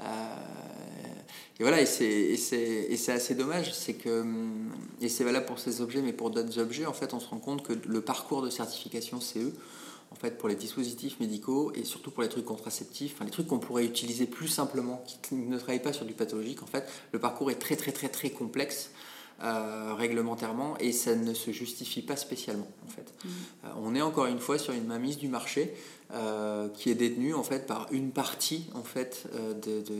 [0.00, 6.02] et voilà, et c'est assez dommage, c'est que, hum, et c'est valable pour ces objets,
[6.02, 9.20] mais pour d'autres objets, en fait, on se rend compte que le parcours de certification
[9.20, 9.52] CE,
[10.10, 13.46] en fait, pour les dispositifs médicaux et surtout pour les trucs contraceptifs, enfin, les trucs
[13.46, 17.18] qu'on pourrait utiliser plus simplement, qui ne travaillent pas sur du pathologique, en fait, le
[17.18, 18.90] parcours est très très très très complexe.
[19.42, 23.12] Euh, réglementairement et ça ne se justifie pas spécialement en fait.
[23.22, 23.28] Mmh.
[23.66, 25.74] Euh, on est encore une fois sur une mainmise du marché
[26.14, 29.28] euh, qui est détenue en fait par une partie en fait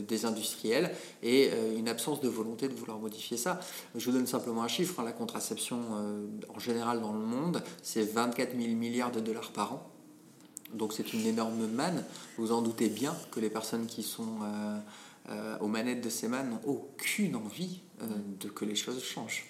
[0.08, 0.90] des industriels
[1.22, 3.60] et une absence de volonté de vouloir modifier ça.
[3.94, 5.04] Je vous donne simplement un chiffre, hein.
[5.04, 5.80] la contraception
[6.48, 9.95] en général dans le monde c'est 24 000 milliards de dollars par an.
[10.72, 12.04] Donc c'est une énorme manne.
[12.38, 14.78] Vous en doutez bien que les personnes qui sont euh,
[15.28, 18.06] euh, aux manettes de ces mannes n'ont aucune envie euh,
[18.40, 19.44] de que les choses changent.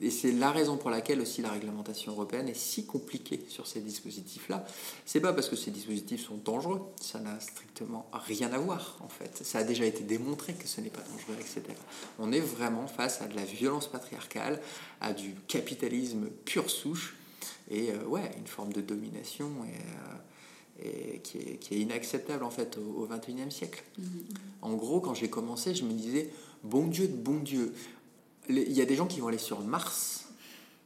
[0.00, 3.80] Et c'est la raison pour laquelle aussi la réglementation européenne est si compliquée sur ces
[3.80, 4.64] dispositifs-là.
[5.04, 9.08] C'est pas parce que ces dispositifs sont dangereux, ça n'a strictement rien à voir en
[9.08, 9.40] fait.
[9.44, 11.62] Ça a déjà été démontré que ce n'est pas dangereux, etc.
[12.20, 14.60] On est vraiment face à de la violence patriarcale,
[15.00, 17.16] à du capitalisme pure souche,
[17.70, 22.50] et euh, ouais, une forme de domination et, euh, qui, est, qui, est, inacceptable en
[22.50, 23.82] fait au, XXIe siècle.
[23.98, 24.04] Mm-hmm.
[24.62, 26.30] En gros, quand j'ai commencé, je me disais,
[26.64, 27.74] bon Dieu de bon Dieu,
[28.48, 30.28] il y a des gens qui vont aller sur Mars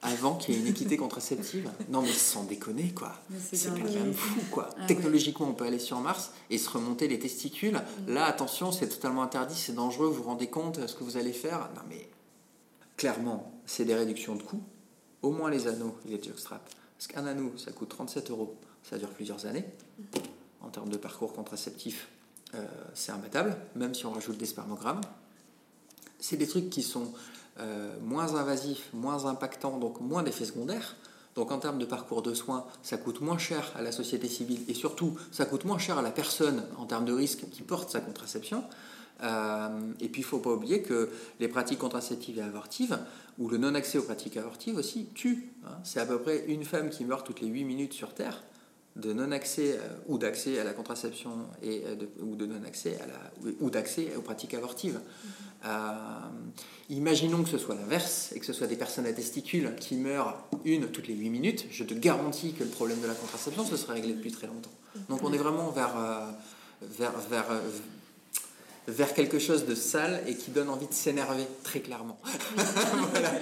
[0.02, 1.70] avant qu'il y ait une équité contraceptive.
[1.88, 3.12] Non, mais sans déconner, quoi.
[3.40, 4.68] C'est quand même fou, quoi.
[4.76, 7.80] Ah Technologiquement, on peut aller sur Mars et se remonter les testicules.
[8.08, 8.14] Mm.
[8.14, 11.16] Là, attention, c'est totalement interdit, c'est dangereux, vous vous rendez compte de ce que vous
[11.16, 12.08] allez faire Non, mais
[12.96, 14.62] clairement, c'est des réductions de coûts
[15.22, 16.70] au moins les anneaux et les jockstraps.
[16.96, 19.64] Parce qu'un anneau, ça coûte 37 euros, ça dure plusieurs années.
[20.60, 22.08] En termes de parcours contraceptif,
[22.54, 25.00] euh, c'est imbattable, même si on rajoute des spermogrammes.
[26.20, 27.12] C'est des trucs qui sont
[27.60, 30.96] euh, moins invasifs, moins impactants, donc moins d'effets secondaires.
[31.34, 34.64] Donc en termes de parcours de soins, ça coûte moins cher à la société civile
[34.68, 37.90] et surtout, ça coûte moins cher à la personne en termes de risque qui porte
[37.90, 38.64] sa contraception.
[39.22, 39.68] Euh,
[40.00, 42.98] et puis il ne faut pas oublier que les pratiques contraceptives et avortives,
[43.38, 45.52] ou le non-accès aux pratiques avortives aussi, tuent.
[45.64, 45.78] Hein.
[45.84, 48.42] C'est à peu près une femme qui meurt toutes les 8 minutes sur Terre
[48.94, 51.30] de non-accès euh, ou d'accès à la contraception
[51.62, 55.00] et euh, ou de non-accès à la ou d'accès aux pratiques avortives.
[56.90, 60.36] imaginons que ce soit l'inverse et que ce soit des personnes à testicules qui meurent
[60.66, 61.66] une toutes les 8 minutes.
[61.70, 64.72] Je te garantis que le problème de la contraception se serait réglé depuis très longtemps.
[65.08, 65.94] Donc on est vraiment vers,
[66.82, 67.46] vers, vers
[68.88, 72.18] vers quelque chose de sale et qui donne envie de s'énerver, très clairement.
[73.12, 73.32] voilà.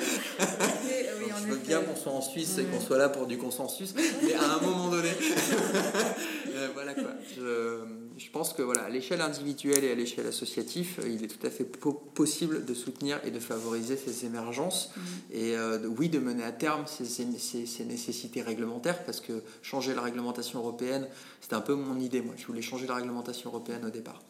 [1.43, 4.35] je veux bien qu'on soit en Suisse et qu'on soit là pour du consensus, mais
[4.35, 5.09] à un moment donné,
[6.55, 7.13] euh, voilà quoi.
[7.37, 11.51] Je, pense que voilà, à l'échelle individuelle et à l'échelle associative, il est tout à
[11.51, 15.01] fait possible de soutenir et de favoriser ces émergences mm.
[15.33, 17.27] et euh, oui, de mener à terme ces, ces,
[17.67, 21.09] ces, nécessités réglementaires parce que changer la réglementation européenne,
[21.41, 22.21] c'était un peu mon idée.
[22.21, 24.21] Moi, je voulais changer la réglementation européenne au départ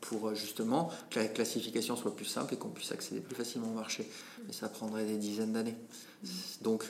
[0.00, 3.68] pour euh, justement que la classification soit plus simple et qu'on puisse accéder plus facilement
[3.68, 4.08] au marché.
[4.46, 5.76] Mais ça prendrait des dizaines d'années.
[6.60, 6.84] Donc,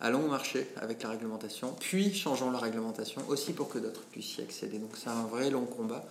[0.00, 4.38] allons au marché avec la réglementation, puis changeons la réglementation aussi pour que d'autres puissent
[4.38, 4.78] y accéder.
[4.78, 6.06] Donc, c'est un vrai long combat.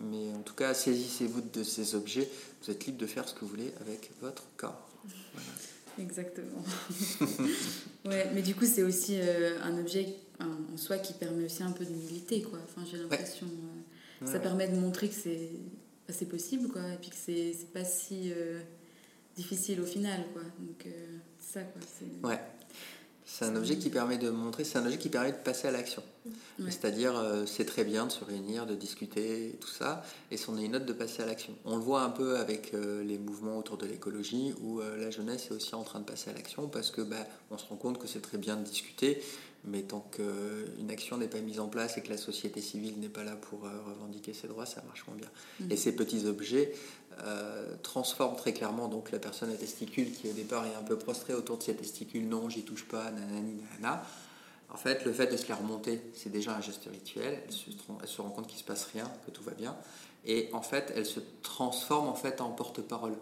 [0.00, 2.28] Mais en tout cas, saisissez-vous de ces objets.
[2.62, 4.88] Vous êtes libre de faire ce que vous voulez avec votre corps.
[5.98, 6.64] Exactement.
[8.06, 11.70] ouais, mais du coup, c'est aussi euh, un objet en soi qui permet aussi un
[11.70, 12.58] peu d'humilité, quoi.
[12.64, 13.46] Enfin, j'ai l'impression.
[13.46, 15.50] Euh, ça permet de montrer que c'est
[16.12, 18.60] c'est possible, quoi, et puis que c'est, c'est pas si euh,
[19.36, 20.42] difficile au final, quoi.
[20.58, 21.80] Donc, euh, ça, quoi.
[21.98, 22.26] C'est...
[22.26, 22.40] Ouais.
[23.24, 25.70] C'est un objet qui permet de montrer, c'est un objet qui permet de passer à
[25.70, 26.02] l'action.
[26.68, 30.64] C'est-à-dire, euh, c'est très bien de se réunir, de discuter, tout ça, et c'en est
[30.64, 31.54] une autre de passer à l'action.
[31.64, 35.54] On le voit un peu avec les mouvements autour de l'écologie, où la jeunesse est
[35.54, 38.06] aussi en train de passer à l'action, parce que bah, on se rend compte que
[38.06, 39.22] c'est très bien de discuter,
[39.64, 43.08] mais tant qu'une action n'est pas mise en place et que la société civile n'est
[43.08, 45.28] pas là pour euh, revendiquer ses droits, ça marche moins bien.
[45.60, 45.72] Mm.
[45.72, 46.74] Et ces petits objets
[47.24, 50.98] euh, transforment très clairement donc la personne à testicule qui au départ est un peu
[50.98, 54.04] prostrée autour de ses testicules, non, j'y touche pas, nanani, nanana.
[54.68, 57.42] En fait, le fait de se les remonter, c'est déjà un geste rituel.
[57.44, 59.76] Elle se, elle se rend compte qu'il se passe rien, que tout va bien.
[60.24, 63.14] Et en fait, elle se transforme en fait en porte-parole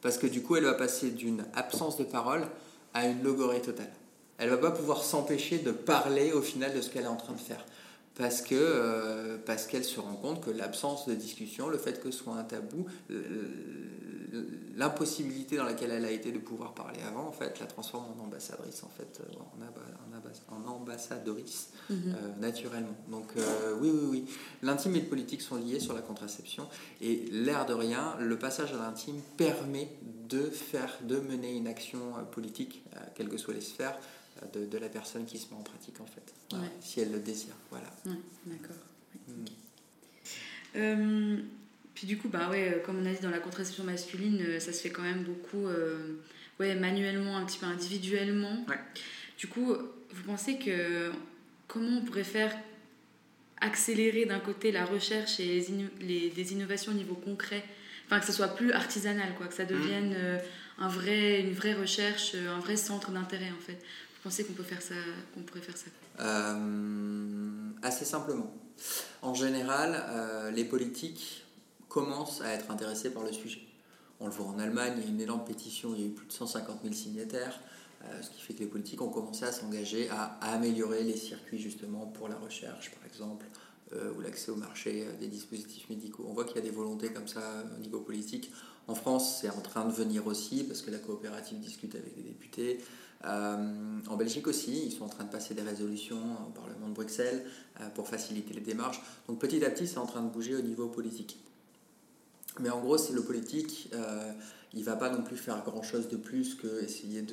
[0.00, 2.48] Parce que du coup, elle va passer d'une absence de parole
[2.94, 3.92] à une logorée totale.
[4.42, 7.32] Elle va pas pouvoir s'empêcher de parler au final de ce qu'elle est en train
[7.32, 7.64] de faire
[8.16, 12.10] parce que euh, parce qu'elle se rend compte que l'absence de discussion, le fait que
[12.10, 12.86] ce soit un tabou,
[14.76, 18.24] l'impossibilité dans laquelle elle a été de pouvoir parler avant, en fait, la transforme en
[18.24, 21.96] ambassadrice, en fait, euh, en, ambassadrice mhm.
[22.08, 22.96] euh, naturellement.
[23.08, 23.32] Donc
[23.80, 24.24] oui, oui, oui,
[24.62, 26.66] l'intime et le politique sont liés sur la contraception
[27.00, 29.88] et l'air de rien, le passage à l'intime permet
[30.28, 32.00] de faire, de mener une action
[32.32, 32.84] politique,
[33.14, 33.98] quelles que soient les sphères,
[34.52, 36.34] de, la personne qui se met en pratique en fait,
[36.80, 37.54] si elle le désire.
[37.70, 37.90] Voilà.
[38.46, 38.76] D'accord.
[39.28, 39.44] Mm.
[40.76, 41.36] Euh,
[41.94, 44.60] puis du coup, bah ouais, euh, comme on a dit dans la contraception masculine, euh,
[44.60, 45.66] ça se fait quand même beaucoup
[46.60, 48.64] ouais, manuellement, un petit peu individuellement.
[49.38, 51.10] Du coup, vous pensez que
[51.66, 52.56] comment on pourrait faire
[53.60, 55.64] accélérer d'un côté la recherche et
[56.00, 57.64] les, des innovations au niveau concret?
[58.06, 59.68] Enfin, que ce soit plus artisanal, quoi, que ça mm.
[59.68, 60.16] devienne
[60.78, 63.78] un vrai, une vraie recherche, un vrai centre d'intérêt en fait
[64.22, 64.94] pensez qu'on peut faire ça,
[65.34, 65.86] qu'on pourrait faire ça
[66.20, 68.52] euh, Assez simplement.
[69.20, 71.44] En général, euh, les politiques
[71.88, 73.62] commencent à être intéressés par le sujet.
[74.20, 76.12] On le voit en Allemagne, il y a une énorme pétition, il y a eu
[76.12, 77.60] plus de 150 000 signataires,
[78.04, 81.58] euh, ce qui fait que les politiques ont commencé à s'engager à, améliorer les circuits
[81.58, 83.46] justement pour la recherche, par exemple,
[84.16, 86.24] ou l'accès au marché des dispositifs médicaux.
[86.26, 88.50] On voit qu'il y a des volontés comme ça au niveau politique.
[88.88, 92.22] En France, c'est en train de venir aussi, parce que la coopérative discute avec les
[92.22, 92.78] députés.
[93.24, 96.94] Euh, en Belgique aussi, ils sont en train de passer des résolutions au Parlement de
[96.94, 97.44] Bruxelles
[97.80, 99.00] euh, pour faciliter les démarches.
[99.28, 101.38] Donc petit à petit, c'est en train de bouger au niveau politique.
[102.60, 104.32] Mais en gros, c'est le politique, euh,
[104.74, 107.24] il ne va pas non plus faire grand-chose de plus que essayer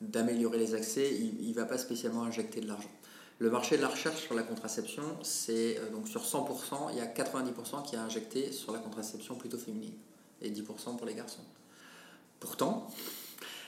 [0.00, 2.90] d'améliorer les accès, il ne va pas spécialement injecter de l'argent.
[3.38, 7.06] Le marché de la recherche sur la contraception, c'est donc sur 100%, il y a
[7.06, 9.94] 90% qui a injecté sur la contraception plutôt féminine
[10.42, 11.44] et 10% pour les garçons.
[12.40, 12.88] Pourtant,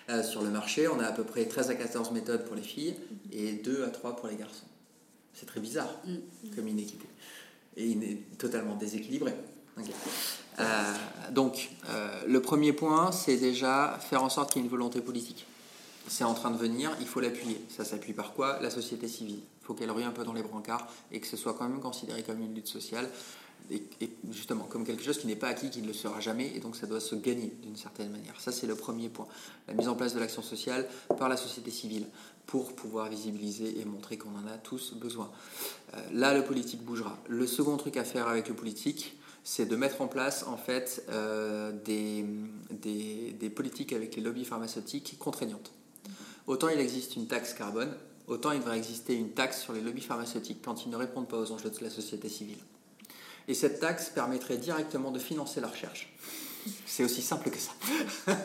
[0.08, 2.62] euh, sur le marché, on a à peu près 13 à 14 méthodes pour les
[2.62, 2.94] filles
[3.32, 4.66] et 2 à 3 pour les garçons.
[5.32, 6.54] C'est très bizarre mm.
[6.54, 7.06] comme inéquité.
[7.76, 9.32] Et il est totalement déséquilibré.
[10.58, 10.94] Euh,
[11.30, 15.00] donc, euh, le premier point, c'est déjà faire en sorte qu'il y ait une volonté
[15.00, 15.46] politique.
[16.08, 17.60] C'est en train de venir, il faut l'appuyer.
[17.68, 18.58] Ça s'appuie par quoi?
[18.60, 19.40] La société civile.
[19.60, 21.80] Il faut qu'elle rie un peu dans les brancards et que ce soit quand même
[21.80, 23.08] considéré comme une lutte sociale
[23.70, 26.60] et, justement comme quelque chose qui n'est pas acquis, qui ne le sera jamais, et
[26.60, 28.40] donc ça doit se gagner d'une certaine manière.
[28.40, 29.26] Ça, c'est le premier point.
[29.68, 30.88] La mise en place de l'action sociale
[31.18, 32.06] par la société civile
[32.46, 35.30] pour pouvoir visibiliser et montrer qu'on en a tous besoin.
[35.94, 37.16] Euh, là, le politique bougera.
[37.28, 41.04] Le second truc à faire avec le politique, c'est de mettre en place en fait
[41.08, 45.72] euh, des, politiques avec les lobbies pharmaceutiques contraignantes.
[46.46, 47.94] Autant il existe une taxe carbone,
[48.26, 51.38] autant il devrait exister une taxe sur les lobbies pharmaceutiques quand ils ne répondent pas
[51.38, 52.58] aux enjeux de la société civile.
[53.48, 56.12] Et cette taxe permettrait directement de financer la recherche.
[56.86, 57.72] C'est aussi simple que ça.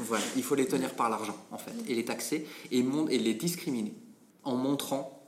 [0.00, 3.34] voilà, il faut les tenir par l'argent, en fait, et les taxer et, et les
[3.34, 3.94] discriminer
[4.42, 5.22] en montrant,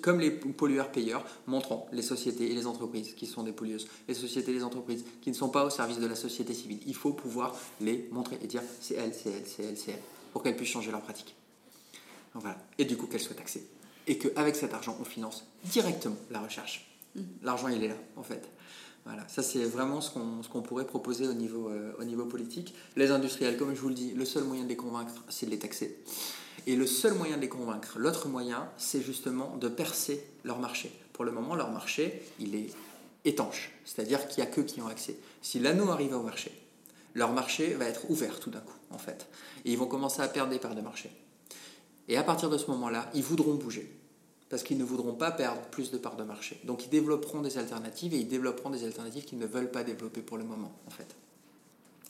[0.00, 4.52] comme les pollueurs-payeurs, montrant les sociétés et les entreprises qui sont des pollueuses, les sociétés
[4.52, 6.80] et les entreprises qui ne sont pas au service de la société civile.
[6.86, 10.02] Il faut pouvoir les montrer et dire c'est elles, c'est elles, c'est elles, c'est elles,
[10.36, 11.34] pour qu'elles puissent changer leur pratique.
[12.34, 12.58] Voilà.
[12.76, 13.66] Et du coup qu'elles soient taxées.
[14.06, 16.94] Et qu'avec cet argent, on finance directement la recherche.
[17.42, 18.46] L'argent, il est là, en fait.
[19.06, 22.74] Voilà, ça c'est vraiment ce qu'on pourrait proposer au niveau, euh, au niveau politique.
[22.96, 25.52] Les industriels, comme je vous le dis, le seul moyen de les convaincre, c'est de
[25.52, 25.96] les taxer.
[26.66, 30.92] Et le seul moyen de les convaincre, l'autre moyen, c'est justement de percer leur marché.
[31.14, 32.68] Pour le moment, leur marché, il est
[33.24, 35.16] étanche, c'est-à-dire qu'il n'y a qu'eux qui ont accès.
[35.40, 36.52] Si l'anneau arrive au marché,
[37.14, 39.26] leur marché va être ouvert tout d'un coup, en fait.
[39.64, 41.10] Et ils vont commencer à perdre des parts de marché.
[42.08, 43.90] Et à partir de ce moment-là, ils voudront bouger
[44.48, 46.60] parce qu'ils ne voudront pas perdre plus de parts de marché.
[46.64, 50.20] Donc ils développeront des alternatives et ils développeront des alternatives qu'ils ne veulent pas développer
[50.20, 51.16] pour le moment, en fait.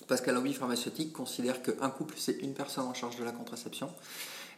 [0.06, 3.90] Parce qu'à l'envie pharmaceutique considère qu'un couple, c'est une personne en charge de la contraception.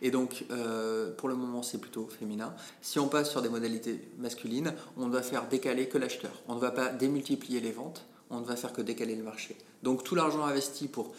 [0.03, 2.55] Et donc, euh, pour le moment, c'est plutôt féminin.
[2.83, 6.33] Si on passe sur des modalités masculines, on ne va faire décaler que l'acheteur.
[6.49, 9.57] On ne va pas démultiplier les ventes, on ne va faire que décaler le marché.
[9.83, 11.15] Donc tout l'argent investi pour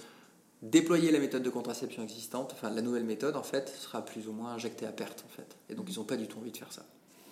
[0.61, 4.33] déployer la méthode de contraception existante, enfin la nouvelle méthode en fait, sera plus ou
[4.33, 5.57] moins injectée à perte en fait.
[5.69, 6.85] Et donc ils n'ont pas du tout envie de faire ça.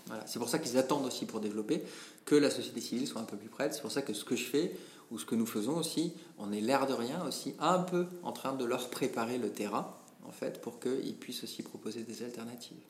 [0.08, 0.26] Voilà.
[0.26, 1.84] C'est pour ça qu'ils attendent aussi pour développer
[2.26, 3.74] que la société civile soit un peu plus prête.
[3.74, 4.78] C'est pour ça que ce que je fais
[5.12, 8.32] ou ce que nous faisons aussi, on est l'air de rien aussi un peu en
[8.32, 9.94] train de leur préparer le terrain
[10.26, 12.84] en fait pour qu'ils puissent aussi proposer des alternatives.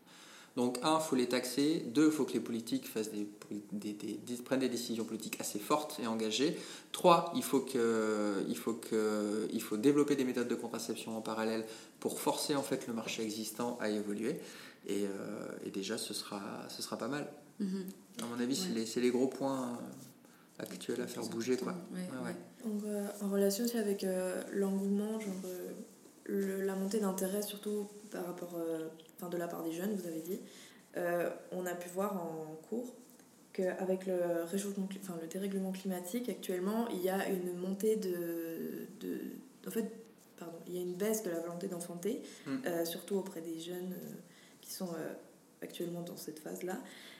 [0.57, 1.85] Donc, un, il faut les taxer.
[1.93, 3.27] Deux, il faut que les politiques fassent des,
[4.43, 6.57] prennent des décisions politiques assez fortes et engagées.
[6.91, 11.21] Trois, il faut, que, il, faut que, il faut développer des méthodes de contraception en
[11.21, 11.63] parallèle
[11.99, 14.39] pour forcer en fait le marché existant à évoluer.
[14.87, 17.31] Et, euh, déjà, ce sera, ce sera pas mal.
[17.61, 18.23] Mm-hmm.
[18.23, 19.77] À mon avis, c'est les, les, gros points
[20.57, 21.57] actuels à faire bouger.
[21.57, 21.75] Quoi.
[21.93, 22.35] Ouais,
[22.65, 25.71] Donc, euh, en relation aussi avec euh, l'engouement, genre euh,
[26.27, 30.07] le- la montée d'intérêt, surtout par rapport, euh, enfin, de la part des jeunes, vous
[30.07, 30.39] avez dit,
[30.97, 32.93] euh, on a pu voir en cours
[33.53, 38.87] qu'avec le réchauffement, cli- enfin, le dérèglement climatique, actuellement, il y a une montée de,
[38.99, 39.19] de
[39.67, 39.85] en fait,
[40.37, 42.55] pardon, il y a une baisse de la volonté d'enfanter, Mm.
[42.67, 43.95] euh, surtout auprès des jeunes
[44.61, 44.89] qui sont
[45.61, 46.77] actuellement dans cette phase-là.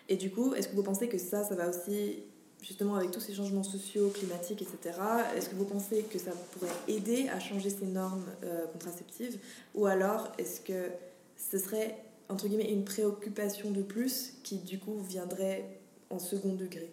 [0.10, 2.24] Et du coup, est-ce que vous pensez que ça, ça va aussi
[2.68, 4.99] justement avec tous ces changements sociaux, climatiques, etc.,
[5.36, 9.39] est-ce que vous pensez que ça pourrait aider à changer ces normes euh, contraceptives
[9.74, 10.89] Ou alors est-ce que
[11.38, 16.91] ce serait, entre guillemets, une préoccupation de plus qui du coup viendrait en second degré?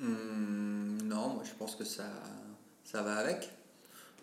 [0.00, 2.04] Hum, non, moi je pense que ça,
[2.92, 3.50] va avec.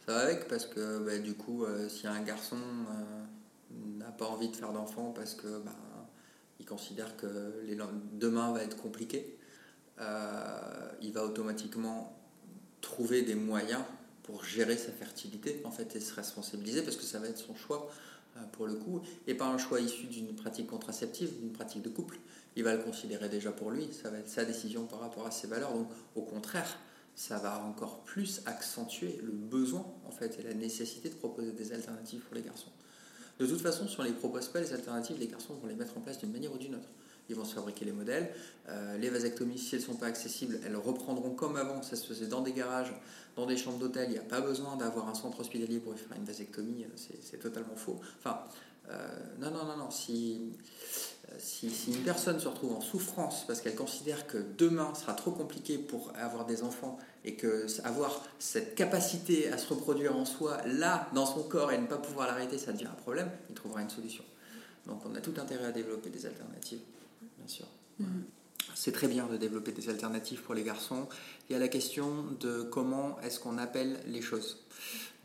[0.06, 4.28] Ça va avec parce que bah, du coup, euh, si un garçon euh, n'a pas
[4.28, 5.72] envie de faire d'enfant parce que bah,
[6.60, 7.28] il considère que
[8.14, 9.38] demain va être compliqué,
[10.00, 12.16] il va automatiquement
[12.82, 13.82] trouver des moyens
[14.26, 17.56] pour gérer sa fertilité en fait et se responsabiliser parce que ça va être son
[17.56, 17.90] choix
[18.38, 21.90] euh, pour le coup et pas un choix issu d'une pratique contraceptive, d'une pratique de
[21.90, 22.18] couple.
[22.56, 25.32] Il va le considérer déjà pour lui, ça va être sa décision par rapport à
[25.32, 25.74] ses valeurs.
[25.74, 26.78] Donc au contraire,
[27.16, 31.72] ça va encore plus accentuer le besoin en fait et la nécessité de proposer des
[31.72, 32.72] alternatives pour les garçons.
[33.40, 35.76] De toute façon, si on ne les propose pas les alternatives, les garçons vont les
[35.76, 36.90] mettre en place d'une manière ou d'une autre.
[37.30, 38.32] Ils vont se fabriquer les modèles.
[38.70, 41.82] Euh, les vasectomies, si elles ne sont pas accessibles, elles reprendront comme avant.
[41.82, 42.94] Ça se faisait dans des garages,
[43.36, 44.10] dans des chambres d'hôtel.
[44.10, 46.86] Il n'y a pas besoin d'avoir un centre hospitalier pour faire une vasectomie.
[47.22, 48.00] C'est totalement faux.
[48.20, 48.40] Enfin,
[48.90, 49.08] euh,
[49.40, 49.92] non, non, non, non.
[49.92, 50.42] Si,
[51.38, 55.32] si, si, une personne se retrouve en souffrance parce qu'elle considère que demain sera trop
[55.32, 60.58] compliqué pour avoir des enfants et que avoir cette capacité à se reproduire en soi,
[60.68, 63.82] là, dans son corps, et ne pas pouvoir l'arrêter, ça devient un problème, il trouvera
[63.82, 64.24] une solution.
[64.86, 66.82] Donc on a tout intérêt à développer des alternatives,
[67.46, 67.68] bien sûr.
[68.00, 68.06] Mmh.
[68.74, 71.08] C'est très bien de développer des alternatives pour les garçons.
[71.50, 74.66] Il y a la question de comment est-ce qu'on appelle les choses.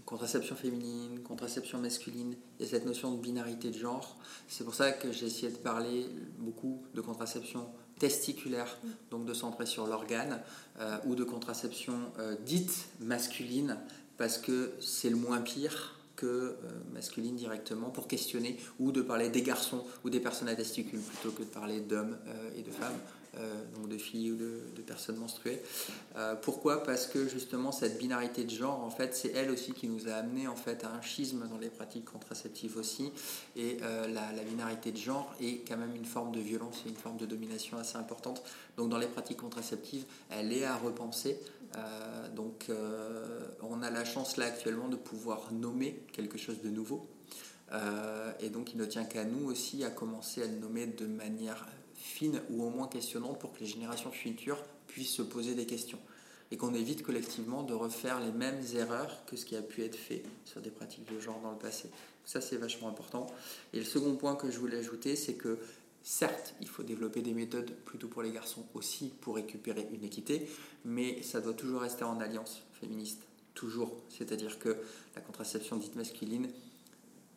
[0.04, 4.16] Contraception féminine, contraception masculine, il y a cette notion de binarité de genre.
[4.48, 6.06] C'est pour ça que j'ai essayé de parler
[6.38, 7.68] beaucoup de contraception
[7.98, 8.78] testiculaire,
[9.10, 10.40] donc de centrer sur l'organe,
[10.80, 13.78] euh, ou de contraception euh, dite masculine,
[14.16, 16.56] parce que c'est le moins pire euh,
[16.92, 21.30] masculine directement, pour questionner, ou de parler des garçons ou des personnes à testicules, plutôt
[21.30, 22.16] que de parler d'hommes
[22.56, 22.98] et de femmes.
[23.38, 25.62] Euh, donc de filles ou de, personnes menstruées.
[26.16, 26.82] Euh, pourquoi?
[26.82, 30.14] Parce que justement cette binarité de genre, en fait, c'est elle aussi qui nous a
[30.14, 33.12] amené en fait à un schisme dans les pratiques contraceptives aussi.
[33.54, 36.88] Et euh, la, la, binarité de genre est quand même une forme de violence et
[36.88, 38.42] une forme de domination assez importante.
[38.76, 41.38] Donc dans les pratiques contraceptives, elle est à repenser.
[42.34, 42.70] Donc
[43.62, 47.06] on a la chance là actuellement de pouvoir nommer quelque chose de nouveau.
[48.40, 51.66] et donc il ne tient qu'à nous aussi à commencer à le nommer de manière
[51.94, 55.98] fine ou au moins questionnante pour que les générations futures puissent se poser des questions
[56.50, 59.96] et qu'on évite collectivement de refaire les mêmes erreurs que ce qui a pu être
[59.96, 61.90] fait sur des pratiques de genre dans le passé.
[62.24, 63.26] Ça, c'est vachement important.
[63.72, 65.58] Et le second point que je voulais ajouter, c'est que
[66.02, 70.48] certes, il faut développer des méthodes plutôt pour les garçons aussi pour récupérer une équité,
[70.84, 73.22] mais ça doit toujours rester en alliance féministe.
[73.54, 73.94] Toujours.
[74.08, 74.76] C'est-à-dire que
[75.14, 76.48] la contraception dite masculine,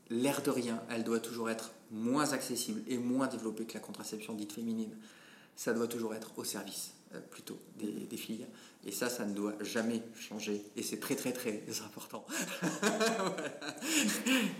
[0.09, 4.33] l'air de rien, elle doit toujours être moins accessible et moins développée que la contraception
[4.33, 4.95] dite féminine.
[5.55, 8.45] Ça doit toujours être au service euh, plutôt des, filles.
[8.85, 10.63] Et ça, ça ne doit jamais changer.
[10.75, 12.25] Et c'est très très très important.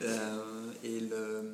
[0.01, 1.51] euh, et le,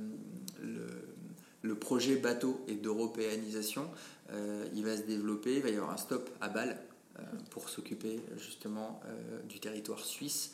[1.62, 3.90] le, projet bateau et d'européanisation,
[4.32, 6.80] euh, il va se développer, il va y avoir un stop à Bâle
[7.18, 10.52] euh, pour s'occuper justement euh, du territoire suisse.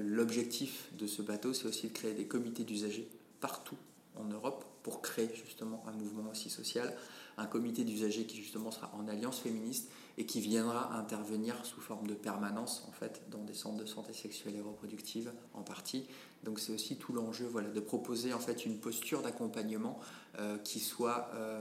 [0.00, 3.08] L'objectif de ce bateau, c'est aussi de créer des comités d'usagers
[3.40, 3.76] partout
[4.16, 6.96] en Europe pour créer justement un mouvement aussi social,
[7.36, 12.06] un comité d'usagers qui justement sera en alliance féministe et qui viendra intervenir sous forme
[12.06, 16.06] de permanence en fait dans des centres de santé sexuelle et reproductive en partie.
[16.44, 19.98] Donc c'est aussi tout l'enjeu voilà de proposer en fait une posture d'accompagnement
[20.38, 21.60] euh, qui soit euh,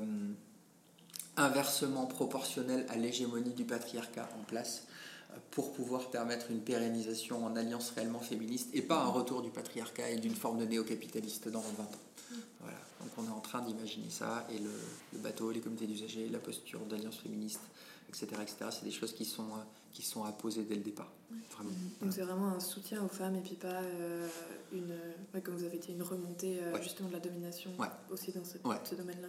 [1.36, 4.88] inversement proportionnelle à l'hégémonie du patriarcat en place
[5.51, 10.09] pour pouvoir permettre une pérennisation en alliance réellement féministe et pas un retour du patriarcat
[10.09, 11.91] et d'une forme de néo-capitaliste dans 20 ans.
[12.61, 12.78] Voilà.
[12.99, 16.80] Donc on est en train d'imaginer ça et le, bateau, les comités d'usagers, la posture
[16.82, 17.61] d'alliance féministe,
[18.09, 18.27] etc.
[18.41, 18.55] etc.
[18.71, 21.11] c'est des choses qui sont, euh, qui sont à poser dès le départ.
[21.51, 21.71] Vraiment.
[22.01, 24.27] Donc c'est vraiment un soutien aux femmes et puis pas euh,
[24.71, 24.95] une,
[25.33, 26.81] ouais, comme vous avez dit, une remontée euh, Ouais.
[26.83, 27.87] justement de la domination Ouais.
[28.11, 28.57] aussi dans ce,
[28.95, 29.27] domaine-là.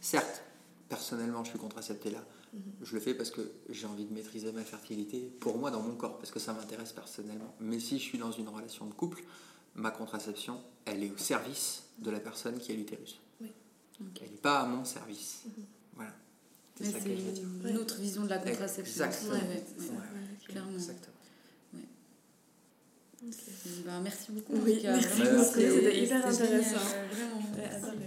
[0.00, 0.42] Certes,
[0.88, 2.24] personnellement, je suis contracepté là.
[2.52, 2.62] Mhm.
[2.82, 5.94] Je le fais parce que j'ai envie de maîtriser ma fertilité pour moi dans mon
[5.96, 7.54] corps, parce que ça m'intéresse personnellement.
[7.60, 9.22] Mais si je suis dans une relation de couple,
[9.74, 13.20] ma contraception, elle est au service de la personne qui a l'utérus.
[13.40, 13.52] Oui.
[14.22, 15.42] Elle n'est pas à mon service.
[15.46, 15.64] Mhm.
[16.78, 17.44] C'est ça que je veux dire.
[17.70, 19.04] une autre vision de la contraception.
[19.04, 19.32] Exactement.
[19.32, 19.86] Ouais, ouais, ouais.
[19.86, 20.46] Ouais.
[20.46, 20.72] Clairement.
[20.74, 21.14] Exactement.
[23.84, 24.52] Ben, merci beaucoup.
[24.64, 24.92] Oui, en tout cas.
[24.92, 26.78] merci beaucoup, c'était hyper intéressant.
[26.78, 27.08] génial,
[27.58, 27.98] euh, Vraiment.
[27.98, 28.06] Ouais.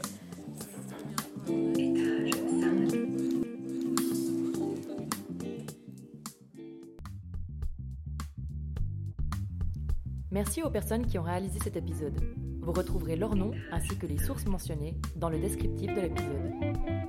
[10.31, 12.13] Merci aux personnes qui ont réalisé cet épisode.
[12.61, 16.51] Vous retrouverez leur nom ainsi que les sources mentionnées dans le descriptif de l'épisode.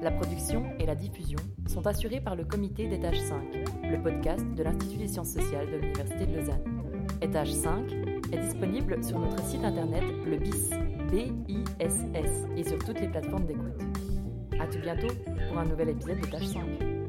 [0.01, 3.37] La production et la diffusion sont assurées par le comité d'Étage 5,
[3.85, 6.83] le podcast de l'Institut des sciences sociales de l'Université de Lausanne.
[7.21, 7.93] Étage 5
[8.33, 10.71] est disponible sur notre site internet le BIS,
[11.11, 13.81] B-I-S-S, et sur toutes les plateformes d'écoute.
[14.59, 15.15] A tout bientôt
[15.49, 17.02] pour un nouvel épisode d'Étage 5.